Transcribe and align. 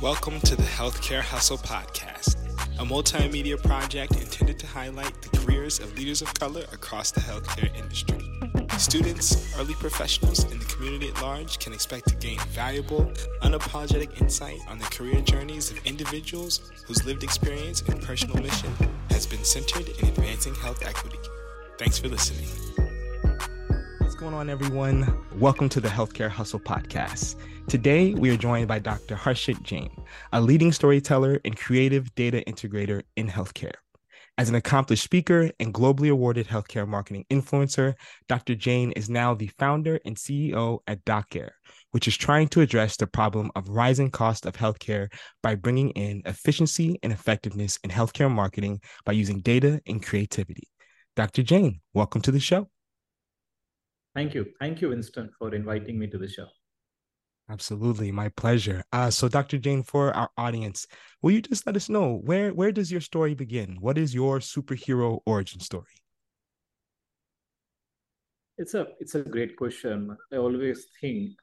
Welcome 0.00 0.38
to 0.42 0.54
the 0.54 0.62
Healthcare 0.62 1.22
Hustle 1.22 1.58
Podcast, 1.58 2.36
a 2.78 2.84
multimedia 2.84 3.60
project 3.60 4.12
intended 4.12 4.56
to 4.60 4.66
highlight 4.68 5.20
the 5.22 5.36
careers 5.38 5.80
of 5.80 5.98
leaders 5.98 6.22
of 6.22 6.32
color 6.34 6.62
across 6.72 7.10
the 7.10 7.18
healthcare 7.18 7.76
industry. 7.76 8.20
Students, 8.78 9.58
early 9.58 9.74
professionals, 9.74 10.44
and 10.44 10.60
the 10.60 10.64
community 10.66 11.08
at 11.08 11.20
large 11.20 11.58
can 11.58 11.72
expect 11.72 12.06
to 12.10 12.14
gain 12.14 12.38
valuable, 12.50 13.12
unapologetic 13.42 14.20
insight 14.20 14.60
on 14.68 14.78
the 14.78 14.84
career 14.84 15.20
journeys 15.20 15.72
of 15.72 15.84
individuals 15.84 16.70
whose 16.86 17.04
lived 17.04 17.24
experience 17.24 17.82
and 17.82 18.00
personal 18.00 18.40
mission 18.40 18.72
has 19.10 19.26
been 19.26 19.42
centered 19.42 19.88
in 19.88 20.06
advancing 20.10 20.54
health 20.54 20.86
equity. 20.86 21.18
Thanks 21.76 21.98
for 21.98 22.06
listening. 22.06 22.46
What's 23.98 24.14
going 24.14 24.34
on, 24.34 24.48
everyone? 24.48 25.17
Welcome 25.38 25.68
to 25.68 25.80
the 25.80 25.88
Healthcare 25.88 26.28
Hustle 26.28 26.58
Podcast. 26.58 27.36
Today, 27.68 28.12
we 28.12 28.28
are 28.30 28.36
joined 28.36 28.66
by 28.66 28.80
Dr. 28.80 29.14
Harshit 29.14 29.62
Jain, 29.62 29.88
a 30.32 30.40
leading 30.40 30.72
storyteller 30.72 31.38
and 31.44 31.56
creative 31.56 32.12
data 32.16 32.42
integrator 32.48 33.04
in 33.14 33.28
healthcare. 33.28 33.74
As 34.36 34.48
an 34.48 34.56
accomplished 34.56 35.04
speaker 35.04 35.52
and 35.60 35.72
globally 35.72 36.10
awarded 36.10 36.48
healthcare 36.48 36.88
marketing 36.88 37.24
influencer, 37.30 37.94
Dr. 38.28 38.56
Jain 38.56 38.90
is 38.92 39.08
now 39.08 39.32
the 39.32 39.46
founder 39.60 40.00
and 40.04 40.16
CEO 40.16 40.80
at 40.88 41.04
Doceree, 41.04 41.50
which 41.92 42.08
is 42.08 42.16
trying 42.16 42.48
to 42.48 42.60
address 42.60 42.96
the 42.96 43.06
problem 43.06 43.52
of 43.54 43.68
rising 43.68 44.10
cost 44.10 44.44
of 44.44 44.56
healthcare 44.56 45.06
by 45.40 45.54
bringing 45.54 45.90
in 45.90 46.20
efficiency 46.26 46.98
and 47.04 47.12
effectiveness 47.12 47.78
in 47.84 47.90
healthcare 47.90 48.28
marketing 48.28 48.80
by 49.04 49.12
using 49.12 49.38
data 49.38 49.80
and 49.86 50.04
creativity. 50.04 50.66
Dr. 51.14 51.44
Jain, 51.44 51.80
welcome 51.94 52.22
to 52.22 52.32
the 52.32 52.40
show. 52.40 52.68
Thank 54.18 54.34
you. 54.34 54.46
Thank 54.58 54.80
you, 54.80 54.88
Winston, 54.88 55.30
for 55.38 55.54
inviting 55.54 55.96
me 55.96 56.08
to 56.08 56.18
the 56.18 56.26
show. 56.26 56.48
Absolutely, 57.48 58.10
my 58.10 58.30
pleasure. 58.30 58.82
Uh, 58.92 59.10
so, 59.10 59.28
Dr. 59.28 59.58
Jain, 59.58 59.84
for 59.84 60.12
our 60.12 60.28
audience, 60.36 60.88
will 61.22 61.30
you 61.30 61.40
just 61.40 61.64
let 61.68 61.76
us 61.76 61.88
know 61.88 62.16
where 62.24 62.52
where 62.52 62.72
does 62.72 62.90
your 62.90 63.00
story 63.00 63.34
begin? 63.34 63.76
What 63.78 63.96
is 63.96 64.12
your 64.12 64.40
superhero 64.40 65.20
origin 65.24 65.60
story? 65.60 65.94
It's 68.56 68.74
a 68.74 68.88
it's 68.98 69.14
a 69.14 69.22
great 69.22 69.56
question. 69.56 70.16
I 70.32 70.36
always 70.38 70.86
think, 71.00 71.38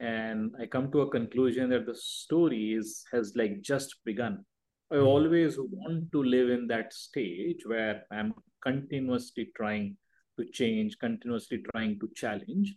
and 0.00 0.52
I 0.58 0.64
come 0.64 0.90
to 0.92 1.02
a 1.02 1.10
conclusion 1.10 1.68
that 1.68 1.84
the 1.84 1.96
story 1.96 2.72
is 2.80 3.04
has 3.12 3.34
like 3.36 3.60
just 3.60 3.96
begun. 4.06 4.42
I 4.90 4.94
mm-hmm. 4.94 5.06
always 5.06 5.58
want 5.58 6.10
to 6.12 6.22
live 6.22 6.48
in 6.48 6.66
that 6.68 6.94
stage 6.94 7.60
where 7.66 8.04
I'm 8.10 8.32
continuously 8.62 9.50
trying 9.54 9.98
to 10.38 10.44
change, 10.46 10.98
continuously 10.98 11.62
trying 11.72 11.98
to 12.00 12.08
challenge. 12.14 12.74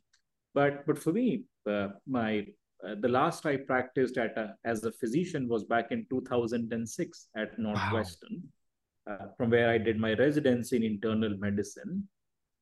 But 0.53 0.86
but 0.88 0.97
for 0.97 1.13
me, 1.13 1.44
uh, 1.69 1.89
my 2.08 2.45
uh, 2.86 2.95
the 3.00 3.08
last 3.08 3.45
I 3.45 3.58
practiced 3.58 4.17
at 4.17 4.38
a, 4.38 4.55
as 4.63 4.83
a 4.83 4.91
physician 4.91 5.47
was 5.47 5.63
back 5.63 5.91
in 5.91 6.05
2006 6.09 7.28
at 7.35 7.58
Northwestern, 7.58 8.44
wow. 9.05 9.13
uh, 9.13 9.25
from 9.35 9.50
where 9.50 9.69
I 9.69 9.78
did 9.78 10.00
my 10.00 10.13
residency 10.13 10.78
in 10.78 10.83
internal 10.83 11.35
medicine, 11.38 12.08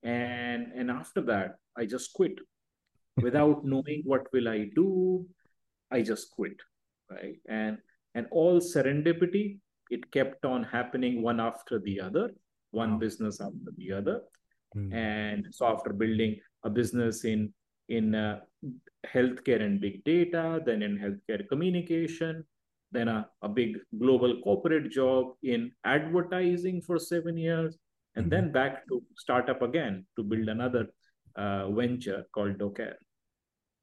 and 0.03 0.71
and 0.73 0.89
after 0.89 1.21
that 1.21 1.55
I 1.77 1.85
just 1.85 2.13
quit 2.13 2.39
without 3.21 3.65
knowing 3.65 4.01
what 4.05 4.31
will 4.33 4.47
I 4.49 4.69
do. 4.75 5.25
I 5.91 6.01
just 6.01 6.31
quit, 6.31 6.59
right? 7.09 7.37
And 7.47 7.77
and 8.15 8.27
all 8.31 8.59
serendipity, 8.59 9.59
it 9.89 10.09
kept 10.11 10.45
on 10.45 10.63
happening 10.63 11.21
one 11.21 11.39
after 11.39 11.79
the 11.79 11.99
other, 11.99 12.31
one 12.71 12.93
wow. 12.93 12.97
business 12.97 13.41
after 13.41 13.71
the 13.77 13.91
other, 13.91 14.21
mm. 14.75 14.93
and 14.93 15.47
so 15.51 15.65
after 15.65 15.93
building 15.93 16.39
a 16.63 16.69
business 16.69 17.23
in 17.25 17.53
in 17.89 18.15
uh, 18.15 18.39
healthcare 19.13 19.61
and 19.61 19.79
big 19.79 20.03
data, 20.03 20.59
then 20.65 20.81
in 20.81 20.97
healthcare 20.97 21.47
communication, 21.47 22.43
then 22.91 23.07
a, 23.07 23.27
a 23.41 23.49
big 23.49 23.77
global 23.99 24.41
corporate 24.43 24.89
job 24.91 25.33
in 25.43 25.71
advertising 25.83 26.81
for 26.81 26.97
seven 26.97 27.37
years, 27.37 27.77
and 28.15 28.25
mm-hmm. 28.25 28.29
then 28.29 28.51
back 28.51 28.87
to 28.87 29.03
startup 29.17 29.61
again 29.61 30.05
to 30.15 30.23
build 30.23 30.49
another 30.49 30.87
uh, 31.35 31.69
venture 31.69 32.25
called 32.33 32.57
Doceree. 32.57 32.95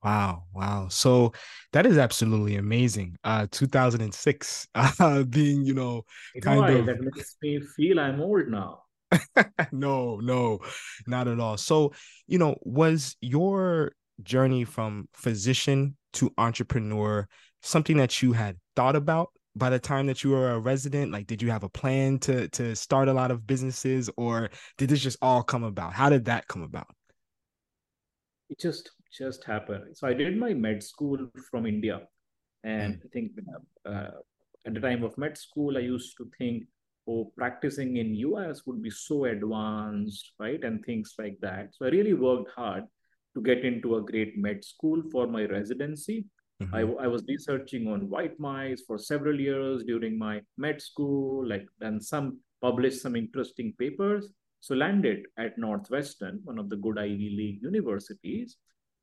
Wow, 0.03 0.45
wow. 0.53 0.89
So 0.91 1.33
that 1.73 1.87
is 1.87 1.97
absolutely 1.97 2.57
amazing. 2.57 3.17
Uh 3.23 3.47
2006 3.51 4.67
uh 4.75 5.23
being, 5.23 5.65
you 5.65 5.75
know, 5.75 6.05
kind 6.41 6.75
of 6.75 6.87
that 6.87 7.01
makes 7.01 7.37
me 7.41 7.61
feel 7.77 8.01
I'm 8.01 8.21
old 8.21 8.49
now. 8.49 8.83
no, 9.73 10.17
no, 10.17 10.61
not 11.07 11.29
at 11.29 11.41
all. 11.41 11.57
So, 11.57 11.93
you 12.27 12.39
know, 12.39 12.57
was 12.63 13.17
your 13.21 13.93
journey 14.23 14.65
from 14.65 15.09
physician 15.15 15.97
to 16.15 16.33
entrepreneur 16.39 17.27
something 17.63 17.97
that 17.97 18.23
you 18.23 18.33
had 18.33 18.57
thought 18.77 18.97
about 18.97 19.31
by 19.55 19.71
the 19.71 19.79
time 19.79 20.07
that 20.07 20.25
you 20.25 20.31
were 20.31 20.53
a 20.53 20.59
resident 20.59 21.13
like 21.13 21.27
did 21.27 21.43
you 21.43 21.51
have 21.51 21.63
a 21.63 21.69
plan 21.69 22.19
to 22.19 22.49
to 22.49 22.75
start 22.75 23.09
a 23.09 23.13
lot 23.13 23.31
of 23.31 23.47
businesses 23.47 24.11
or 24.17 24.51
did 24.79 24.89
this 24.89 25.01
just 25.01 25.19
all 25.23 25.43
come 25.43 25.65
about 25.65 25.93
how 25.93 26.09
did 26.09 26.25
that 26.25 26.47
come 26.49 26.63
about 26.63 26.87
it 28.51 28.59
just 28.61 28.91
just 29.17 29.45
happened 29.45 29.97
so 29.97 30.07
i 30.07 30.15
did 30.15 30.37
my 30.37 30.53
med 30.55 30.83
school 30.83 31.19
from 31.51 31.67
india 31.67 32.01
and 32.65 32.95
mm. 32.95 33.05
i 33.05 33.09
think 33.13 33.33
uh, 33.87 34.11
at 34.67 34.75
the 34.75 34.81
time 34.81 35.03
of 35.03 35.17
med 35.19 35.37
school 35.37 35.77
i 35.77 35.81
used 35.81 36.17
to 36.17 36.29
think 36.39 36.65
oh 37.09 37.33
practicing 37.37 37.97
in 37.97 38.15
us 38.15 38.63
would 38.67 38.83
be 38.83 38.91
so 38.91 39.25
advanced 39.25 40.33
right 40.39 40.63
and 40.65 40.85
things 40.85 41.15
like 41.19 41.37
that 41.41 41.69
so 41.73 41.87
i 41.87 41.89
really 41.89 42.15
worked 42.15 42.51
hard 42.55 42.85
to 43.35 43.43
get 43.43 43.65
into 43.65 43.97
a 43.97 44.03
great 44.03 44.37
med 44.37 44.65
school 44.65 45.03
for 45.11 45.27
my 45.27 45.45
residency. 45.45 46.25
Mm-hmm. 46.63 46.75
I, 46.75 47.05
I 47.05 47.07
was 47.07 47.25
researching 47.27 47.89
on 47.89 48.09
white 48.09 48.39
mice 48.39 48.83
for 48.87 48.99
several 48.99 49.39
years 49.41 49.85
during 49.85 50.19
my 50.19 50.43
med 50.59 50.81
school, 50.83 51.47
like 51.47 51.67
and 51.81 52.03
some 52.03 52.39
published 52.61 53.01
some 53.01 53.17
interesting 53.17 53.75
papers. 53.79 54.29
So 54.61 54.75
landed 54.75 55.27
at 55.39 55.59
Northwestern, 55.59 56.41
one 56.45 56.59
of 56.59 56.71
the 56.71 56.77
good 56.77 56.99
Ivy 56.99 57.35
League 57.37 57.63
universities. 57.63 58.57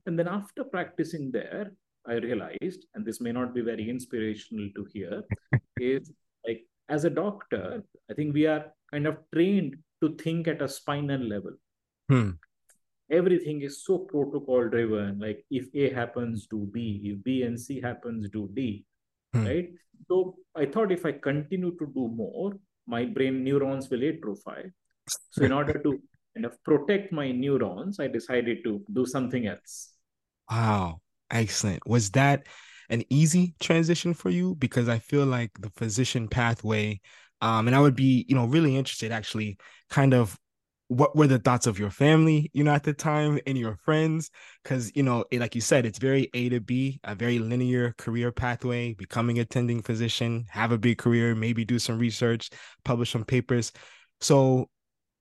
And 0.05 0.17
then 0.17 0.29
after 0.29 0.63
practicing 0.63 1.31
there, 1.31 1.73
I 2.07 2.13
realized, 2.13 2.85
and 2.95 3.05
this 3.05 3.19
may 3.19 3.33
not 3.33 3.53
be 3.53 3.59
very 3.59 3.89
inspirational 3.89 4.69
to 4.73 4.87
hear, 4.93 5.21
is 5.81 6.13
like 6.47 6.63
as 6.89 7.05
a 7.05 7.09
doctor, 7.09 7.83
I 8.09 8.13
think 8.13 8.33
we 8.33 8.45
are 8.47 8.65
kind 8.91 9.07
of 9.07 9.17
trained 9.33 9.77
to 10.01 10.15
think 10.15 10.47
at 10.47 10.61
a 10.61 10.67
spinal 10.67 11.21
level. 11.21 11.51
Hmm. 12.09 12.31
Everything 13.11 13.61
is 13.61 13.83
so 13.83 13.99
protocol 13.99 14.69
driven 14.69 15.19
like 15.19 15.43
if 15.49 15.67
a 15.73 15.91
happens 15.91 16.45
do 16.45 16.69
b 16.71 17.01
if 17.05 17.23
b 17.23 17.41
and 17.41 17.59
c 17.59 17.81
happens 17.81 18.29
do 18.29 18.49
d 18.53 18.85
hmm. 19.33 19.45
right? 19.45 19.69
So 20.07 20.35
i 20.55 20.65
thought 20.65 20.91
if 20.91 21.05
i 21.05 21.11
continue 21.11 21.71
to 21.77 21.85
do 21.95 22.07
more 22.07 22.53
my 22.85 23.05
brain 23.05 23.43
neurons 23.43 23.89
will 23.89 24.03
atrophy. 24.03 24.71
So 25.31 25.43
in 25.43 25.51
order 25.51 25.73
to 25.73 25.99
kind 26.35 26.45
of 26.45 26.63
protect 26.63 27.11
my 27.11 27.31
neurons 27.31 27.99
i 27.99 28.07
decided 28.07 28.63
to 28.63 28.81
do 28.93 29.05
something 29.05 29.47
else. 29.47 29.93
Wow. 30.49 31.01
Excellent. 31.31 31.85
Was 31.87 32.11
that 32.11 32.47
an 32.89 33.03
easy 33.09 33.55
transition 33.59 34.13
for 34.13 34.29
you 34.29 34.55
because 34.55 34.89
i 34.89 34.99
feel 34.99 35.25
like 35.25 35.51
the 35.59 35.69
physician 35.71 36.27
pathway 36.27 36.99
um, 37.41 37.67
and 37.67 37.75
i 37.75 37.79
would 37.79 37.95
be 37.95 38.25
you 38.27 38.35
know 38.35 38.45
really 38.45 38.75
interested 38.75 39.11
actually 39.11 39.57
kind 39.89 40.13
of 40.13 40.37
what 40.89 41.15
were 41.15 41.27
the 41.27 41.37
thoughts 41.37 41.67
of 41.67 41.77
your 41.77 41.91
family, 41.91 42.49
you 42.51 42.63
know, 42.63 42.73
at 42.73 42.81
the 42.81 42.93
time 42.93 43.39
and 43.45 43.55
your 43.55 43.77
friends? 43.85 44.31
Because, 44.63 44.91
you 44.95 45.03
know, 45.03 45.23
like 45.31 45.53
you 45.53 45.61
said, 45.61 45.85
it's 45.85 45.99
very 45.99 46.29
A 46.33 46.49
to 46.49 46.59
B, 46.59 46.99
a 47.03 47.13
very 47.13 47.37
linear 47.37 47.93
career 47.99 48.31
pathway, 48.31 48.95
becoming 48.95 49.37
attending 49.37 49.83
physician, 49.83 50.47
have 50.49 50.71
a 50.71 50.79
big 50.79 50.97
career, 50.97 51.35
maybe 51.35 51.63
do 51.63 51.77
some 51.77 51.99
research, 51.99 52.49
publish 52.83 53.11
some 53.11 53.23
papers. 53.23 53.71
So 54.19 54.71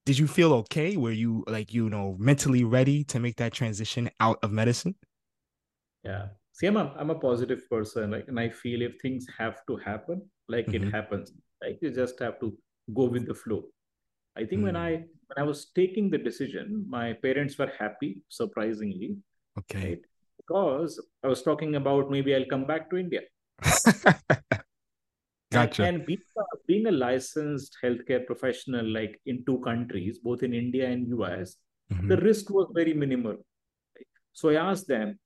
did 0.06 0.18
you 0.18 0.26
feel 0.26 0.54
okay? 0.54 0.96
Were 0.96 1.12
you 1.12 1.44
like, 1.46 1.74
you 1.74 1.90
know, 1.90 2.16
mentally 2.18 2.64
ready 2.64 3.04
to 3.04 3.20
make 3.20 3.36
that 3.36 3.52
transition 3.52 4.08
out 4.20 4.38
of 4.42 4.50
medicine? 4.50 4.94
Yeah. 6.02 6.28
See, 6.58 6.66
I'm 6.66 6.76
a, 6.76 6.92
I'm 6.98 7.10
a 7.10 7.14
positive 7.14 7.70
person. 7.70 8.10
Like, 8.10 8.26
and 8.26 8.40
I 8.40 8.48
feel 8.48 8.82
if 8.82 9.00
things 9.00 9.26
have 9.38 9.64
to 9.68 9.76
happen, 9.76 10.22
like 10.48 10.66
mm-hmm. 10.66 10.88
it 10.88 10.92
happens. 10.92 11.32
Like 11.62 11.78
you 11.80 11.92
just 11.92 12.18
have 12.18 12.40
to 12.40 12.52
go 12.92 13.04
with 13.04 13.28
the 13.28 13.34
flow. 13.34 13.62
I 14.36 14.44
think 14.44 14.62
mm. 14.62 14.64
when 14.64 14.76
I 14.76 14.90
when 14.90 15.38
I 15.38 15.42
was 15.44 15.70
taking 15.76 16.10
the 16.10 16.18
decision, 16.18 16.84
my 16.88 17.12
parents 17.12 17.56
were 17.58 17.70
happy, 17.78 18.22
surprisingly. 18.28 19.16
Okay. 19.56 19.88
Right? 19.88 20.00
Because 20.36 21.00
I 21.22 21.28
was 21.28 21.42
talking 21.44 21.76
about 21.76 22.10
maybe 22.10 22.34
I'll 22.34 22.50
come 22.50 22.64
back 22.64 22.90
to 22.90 22.96
India. 22.96 23.20
gotcha. 25.52 25.84
And, 25.84 25.96
and 25.96 26.06
being, 26.06 26.22
a, 26.38 26.42
being 26.66 26.86
a 26.86 26.92
licensed 26.92 27.76
healthcare 27.84 28.26
professional, 28.26 28.84
like 28.84 29.20
in 29.26 29.44
two 29.44 29.60
countries, 29.60 30.18
both 30.18 30.42
in 30.42 30.54
India 30.54 30.88
and 30.88 31.06
US, 31.18 31.56
mm-hmm. 31.92 32.08
the 32.08 32.16
risk 32.16 32.50
was 32.50 32.68
very 32.74 32.94
minimal. 32.94 33.36
So 34.32 34.48
I 34.50 34.54
asked 34.54 34.88
them 34.88 35.18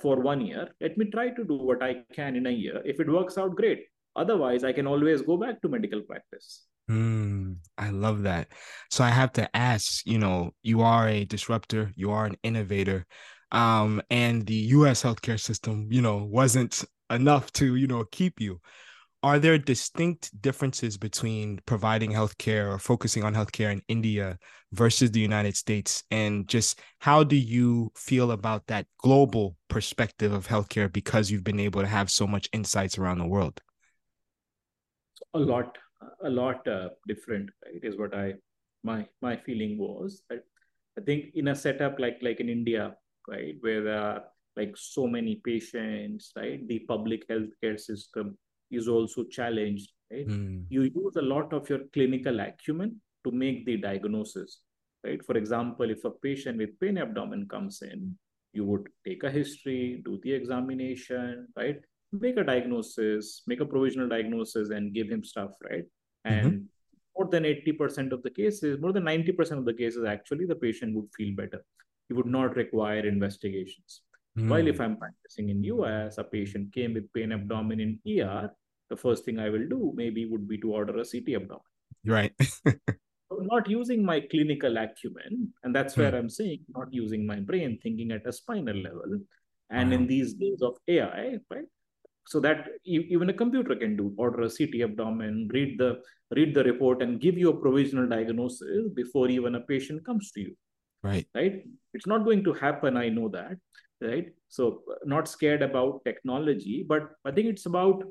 for 0.00 0.20
one 0.20 0.40
year, 0.40 0.68
let 0.80 0.96
me 0.96 1.06
try 1.06 1.30
to 1.30 1.44
do 1.44 1.56
what 1.56 1.82
I 1.82 2.02
can 2.12 2.36
in 2.36 2.46
a 2.46 2.50
year. 2.50 2.82
If 2.84 3.00
it 3.00 3.08
works 3.08 3.38
out, 3.38 3.56
great. 3.56 3.84
Otherwise, 4.16 4.64
I 4.64 4.72
can 4.72 4.86
always 4.86 5.22
go 5.22 5.36
back 5.36 5.62
to 5.62 5.68
medical 5.68 6.02
practice. 6.02 6.66
Mm, 6.90 7.56
I 7.78 7.90
love 7.90 8.22
that. 8.22 8.48
So 8.90 9.04
I 9.04 9.10
have 9.10 9.32
to 9.34 9.56
ask, 9.56 10.04
you 10.06 10.18
know, 10.18 10.50
you 10.62 10.82
are 10.82 11.08
a 11.08 11.24
disruptor, 11.24 11.92
you 11.94 12.10
are 12.10 12.26
an 12.26 12.36
innovator, 12.42 13.06
um, 13.52 14.02
and 14.10 14.46
the 14.46 14.54
U.S. 14.78 15.02
healthcare 15.02 15.38
system, 15.38 15.88
you 15.90 16.02
know, 16.02 16.24
wasn't 16.24 16.84
enough 17.10 17.52
to 17.52 17.74
you 17.74 17.86
know 17.86 18.04
keep 18.10 18.40
you 18.40 18.60
are 19.22 19.38
there 19.38 19.58
distinct 19.58 20.30
differences 20.40 20.96
between 20.96 21.60
providing 21.66 22.10
healthcare 22.10 22.72
or 22.72 22.78
focusing 22.78 23.22
on 23.22 23.34
healthcare 23.34 23.70
in 23.70 23.82
India 23.86 24.38
versus 24.72 25.10
the 25.10 25.20
United 25.20 25.56
States? 25.56 26.04
And 26.10 26.48
just 26.48 26.80
how 27.00 27.22
do 27.22 27.36
you 27.36 27.92
feel 27.94 28.30
about 28.30 28.66
that 28.68 28.86
global 28.98 29.56
perspective 29.68 30.32
of 30.32 30.46
healthcare 30.46 30.90
because 30.90 31.30
you've 31.30 31.44
been 31.44 31.60
able 31.60 31.82
to 31.82 31.86
have 31.86 32.10
so 32.10 32.26
much 32.26 32.48
insights 32.52 32.98
around 32.98 33.18
the 33.18 33.26
world? 33.26 33.60
A 35.34 35.38
lot, 35.38 35.76
a 36.24 36.30
lot 36.30 36.66
uh, 36.66 36.88
different, 37.06 37.50
right? 37.64 37.80
Is 37.82 37.98
what 37.98 38.14
I 38.14 38.34
my 38.82 39.06
my 39.20 39.36
feeling 39.36 39.76
was. 39.78 40.22
Right? 40.30 40.40
I 40.98 41.02
think 41.02 41.26
in 41.34 41.48
a 41.48 41.54
setup 41.54 41.98
like 41.98 42.18
like 42.22 42.40
in 42.40 42.48
India, 42.48 42.96
right, 43.28 43.54
where 43.60 43.84
there 43.84 44.00
are 44.00 44.22
like 44.56 44.74
so 44.76 45.06
many 45.06 45.42
patients, 45.44 46.32
right, 46.36 46.66
the 46.66 46.80
public 46.80 47.28
healthcare 47.28 47.78
system 47.78 48.36
is 48.70 48.88
also 48.88 49.24
challenged. 49.24 49.90
Right? 50.10 50.26
Mm. 50.26 50.64
You 50.68 50.82
use 50.82 51.16
a 51.16 51.22
lot 51.22 51.52
of 51.52 51.68
your 51.68 51.80
clinical 51.92 52.40
acumen 52.40 53.00
to 53.24 53.30
make 53.30 53.66
the 53.66 53.76
diagnosis. 53.76 54.60
Right? 55.04 55.24
For 55.24 55.36
example, 55.36 55.90
if 55.90 56.04
a 56.04 56.10
patient 56.10 56.58
with 56.58 56.78
pain 56.80 56.98
abdomen 56.98 57.48
comes 57.48 57.82
in, 57.82 58.16
you 58.52 58.64
would 58.64 58.88
take 59.06 59.22
a 59.22 59.30
history, 59.30 60.02
do 60.04 60.18
the 60.22 60.32
examination, 60.32 61.48
right? 61.56 61.76
Make 62.12 62.36
a 62.36 62.44
diagnosis, 62.44 63.42
make 63.46 63.60
a 63.60 63.64
provisional 63.64 64.08
diagnosis, 64.08 64.70
and 64.70 64.92
give 64.92 65.08
him 65.08 65.22
stuff, 65.22 65.52
right? 65.62 65.84
Mm-hmm. 66.26 66.32
And 66.32 66.52
mm-hmm. 66.52 66.64
more 67.16 67.28
than 67.30 67.44
80% 67.44 68.12
of 68.12 68.22
the 68.22 68.30
cases, 68.30 68.80
more 68.80 68.92
than 68.92 69.04
90% 69.04 69.52
of 69.52 69.64
the 69.64 69.74
cases, 69.74 70.04
actually, 70.04 70.46
the 70.46 70.56
patient 70.56 70.94
would 70.96 71.08
feel 71.16 71.34
better. 71.36 71.64
He 72.08 72.14
would 72.14 72.26
not 72.26 72.56
require 72.56 73.06
investigations. 73.06 74.02
Mm. 74.38 74.48
While 74.48 74.66
if 74.68 74.80
I'm 74.80 74.96
practicing 74.96 75.48
in 75.48 75.64
US, 75.64 76.18
a 76.18 76.24
patient 76.24 76.72
came 76.72 76.94
with 76.94 77.12
pain 77.12 77.32
abdomen 77.32 77.80
in 77.80 77.98
ER, 78.06 78.50
the 78.88 78.96
first 78.96 79.24
thing 79.24 79.38
I 79.38 79.50
will 79.50 79.68
do 79.68 79.92
maybe 79.94 80.26
would 80.26 80.48
be 80.48 80.58
to 80.58 80.72
order 80.72 80.98
a 80.98 81.04
CT 81.04 81.34
abdomen. 81.36 81.60
Right. 82.04 82.32
not 83.30 83.68
using 83.68 84.04
my 84.04 84.20
clinical 84.20 84.76
acumen, 84.76 85.52
and 85.62 85.74
that's 85.74 85.96
where 85.96 86.10
hmm. 86.10 86.16
I'm 86.16 86.30
saying 86.30 86.60
not 86.74 86.92
using 86.92 87.26
my 87.26 87.40
brain, 87.40 87.78
thinking 87.82 88.12
at 88.12 88.26
a 88.26 88.32
spinal 88.32 88.76
level. 88.76 89.20
And 89.70 89.90
wow. 89.90 89.96
in 89.96 90.06
these 90.06 90.34
days 90.34 90.62
of 90.62 90.76
AI, 90.88 91.38
right? 91.50 91.64
So 92.26 92.40
that 92.40 92.68
even 92.84 93.30
a 93.30 93.32
computer 93.32 93.74
can 93.74 93.96
do 93.96 94.14
order 94.16 94.42
a 94.42 94.50
CT 94.50 94.82
abdomen, 94.82 95.48
read 95.52 95.78
the 95.78 96.00
read 96.32 96.54
the 96.54 96.64
report, 96.64 97.02
and 97.02 97.20
give 97.20 97.38
you 97.38 97.50
a 97.50 97.60
provisional 97.60 98.08
diagnosis 98.08 98.88
before 98.94 99.28
even 99.28 99.54
a 99.54 99.60
patient 99.60 100.04
comes 100.04 100.30
to 100.32 100.40
you. 100.40 100.56
Right. 101.02 101.26
Right. 101.34 101.64
It's 101.94 102.06
not 102.06 102.24
going 102.24 102.44
to 102.44 102.52
happen. 102.52 102.96
I 102.96 103.08
know 103.08 103.28
that. 103.30 103.56
Right. 104.00 104.32
So 104.48 104.82
not 105.04 105.28
scared 105.28 105.62
about 105.62 106.04
technology, 106.04 106.84
but 106.88 107.10
I 107.24 107.32
think 107.32 107.48
it's 107.48 107.66
about 107.66 108.02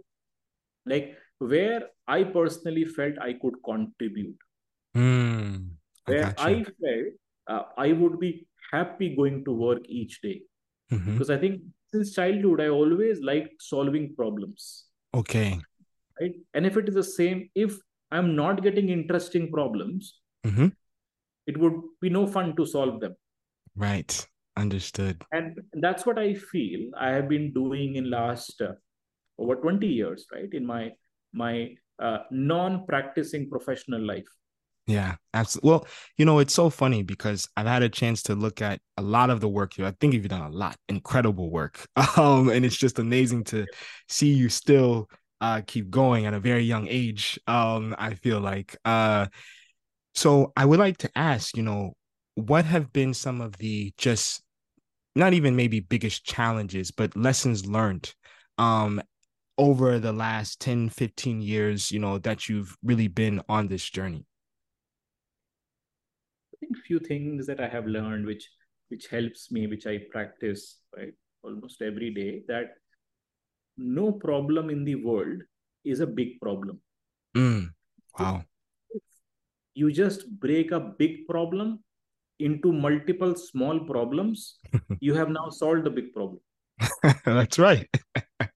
like 0.85 1.15
where 1.39 1.83
I 2.07 2.23
personally 2.23 2.85
felt 2.85 3.13
I 3.19 3.33
could 3.33 3.55
contribute. 3.65 4.37
Mm, 4.95 5.71
I 6.07 6.11
where 6.11 6.23
gotcha. 6.23 6.41
I 6.43 6.63
felt 6.63 7.13
uh, 7.47 7.63
I 7.77 7.93
would 7.93 8.19
be 8.19 8.47
happy 8.71 9.15
going 9.15 9.43
to 9.45 9.51
work 9.51 9.79
each 9.87 10.21
day. 10.21 10.41
Mm-hmm. 10.91 11.13
Because 11.13 11.29
I 11.29 11.37
think 11.37 11.61
since 11.91 12.13
childhood, 12.13 12.61
I 12.61 12.69
always 12.69 13.21
liked 13.21 13.61
solving 13.61 14.15
problems. 14.15 14.85
Okay. 15.13 15.59
Right. 16.21 16.33
And 16.53 16.65
if 16.65 16.77
it 16.77 16.87
is 16.87 16.95
the 16.95 17.03
same, 17.03 17.49
if 17.55 17.77
I'm 18.11 18.35
not 18.35 18.61
getting 18.63 18.89
interesting 18.89 19.51
problems, 19.51 20.19
mm-hmm. 20.45 20.67
it 21.47 21.57
would 21.57 21.81
be 22.01 22.09
no 22.09 22.27
fun 22.27 22.55
to 22.57 22.65
solve 22.65 22.99
them. 22.99 23.15
Right. 23.75 24.27
Understood. 24.57 25.23
And 25.31 25.59
that's 25.73 26.05
what 26.05 26.19
I 26.19 26.33
feel 26.33 26.91
I 26.97 27.11
have 27.11 27.29
been 27.29 27.53
doing 27.53 27.95
in 27.95 28.09
last 28.09 28.61
uh, 28.61 28.73
over 29.37 29.55
20 29.55 29.87
years, 29.87 30.25
right? 30.33 30.51
In 30.51 30.65
my 30.65 30.91
my 31.33 31.75
uh, 31.99 32.19
non-practicing 32.31 33.49
professional 33.49 34.01
life. 34.01 34.27
Yeah, 34.87 35.15
absolutely. 35.35 35.69
Well, 35.69 35.87
you 36.17 36.25
know, 36.25 36.39
it's 36.39 36.53
so 36.53 36.71
funny 36.71 37.03
because 37.03 37.47
I've 37.55 37.67
had 37.67 37.83
a 37.83 37.89
chance 37.89 38.23
to 38.23 38.35
look 38.35 38.59
at 38.61 38.81
a 38.97 39.03
lot 39.03 39.29
of 39.29 39.39
the 39.39 39.47
work 39.47 39.77
you. 39.77 39.85
I 39.85 39.93
think 39.99 40.15
you've 40.15 40.27
done 40.27 40.41
a 40.41 40.49
lot, 40.49 40.77
incredible 40.87 41.49
work. 41.51 41.87
Um, 42.17 42.49
and 42.49 42.65
it's 42.65 42.75
just 42.75 42.97
amazing 42.99 43.43
to 43.45 43.67
see 44.07 44.33
you 44.33 44.49
still 44.49 45.09
uh 45.41 45.61
keep 45.65 45.89
going 45.89 46.25
at 46.25 46.33
a 46.33 46.39
very 46.39 46.63
young 46.63 46.87
age. 46.89 47.39
Um, 47.47 47.95
I 47.97 48.15
feel 48.15 48.39
like 48.39 48.75
uh 48.83 49.27
so 50.15 50.51
I 50.57 50.65
would 50.65 50.79
like 50.79 50.97
to 50.99 51.11
ask, 51.15 51.55
you 51.55 51.63
know, 51.63 51.93
what 52.39 52.65
have 52.65 52.91
been 52.93 53.13
some 53.13 53.41
of 53.41 53.57
the 53.57 53.93
just 53.97 54.41
not 55.15 55.33
even 55.33 55.55
maybe 55.55 55.79
biggest 55.79 56.23
challenges, 56.23 56.91
but 56.91 57.15
lessons 57.15 57.65
learned 57.65 58.13
um 58.57 59.01
over 59.57 59.99
the 59.99 60.13
last 60.13 60.61
10 60.61 60.89
15 60.89 61.41
years 61.41 61.91
you 61.91 61.99
know 61.99 62.17
that 62.17 62.47
you've 62.47 62.77
really 62.83 63.07
been 63.07 63.41
on 63.49 63.67
this 63.67 63.89
journey 63.89 64.25
i 66.53 66.55
think 66.59 66.77
a 66.77 66.81
few 66.81 66.99
things 66.99 67.45
that 67.45 67.59
i 67.59 67.67
have 67.67 67.85
learned 67.85 68.25
which 68.25 68.47
which 68.89 69.07
helps 69.07 69.51
me 69.51 69.67
which 69.67 69.85
i 69.85 69.97
practice 70.11 70.79
right 70.95 71.13
almost 71.43 71.81
every 71.81 72.13
day 72.13 72.41
that 72.47 72.75
no 73.77 74.11
problem 74.11 74.69
in 74.69 74.85
the 74.85 74.95
world 74.95 75.41
is 75.83 75.99
a 75.99 76.07
big 76.07 76.39
problem 76.41 76.79
mm. 77.35 77.69
wow 78.17 78.41
you 79.73 79.91
just 79.91 80.29
break 80.39 80.71
a 80.71 80.79
big 80.79 81.27
problem 81.27 81.79
into 82.39 82.71
multiple 82.71 83.35
small 83.35 83.79
problems 83.79 84.59
you 84.99 85.13
have 85.13 85.29
now 85.29 85.49
solved 85.49 85.83
the 85.83 85.89
big 85.89 86.13
problem 86.13 86.39
that's 87.25 87.59
right 87.59 87.87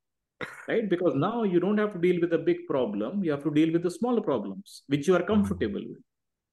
right? 0.67 0.89
Because 0.89 1.13
now 1.15 1.43
you 1.43 1.59
don't 1.59 1.77
have 1.77 1.93
to 1.93 1.99
deal 1.99 2.19
with 2.21 2.33
a 2.33 2.37
big 2.37 2.65
problem, 2.67 3.23
you 3.23 3.31
have 3.31 3.43
to 3.43 3.51
deal 3.51 3.71
with 3.71 3.83
the 3.83 3.91
smaller 3.91 4.21
problems, 4.21 4.83
which 4.87 5.07
you 5.07 5.15
are 5.15 5.21
mm. 5.21 5.27
comfortable 5.27 5.81
with. 5.81 6.01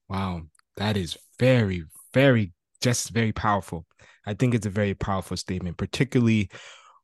Wow, 0.08 0.42
that 0.76 0.96
is 0.96 1.16
very, 1.38 1.84
very, 2.12 2.52
just 2.80 3.10
very 3.10 3.32
powerful. 3.32 3.86
I 4.26 4.34
think 4.34 4.54
it's 4.54 4.66
a 4.66 4.70
very 4.70 4.94
powerful 4.94 5.36
statement, 5.36 5.76
particularly 5.76 6.50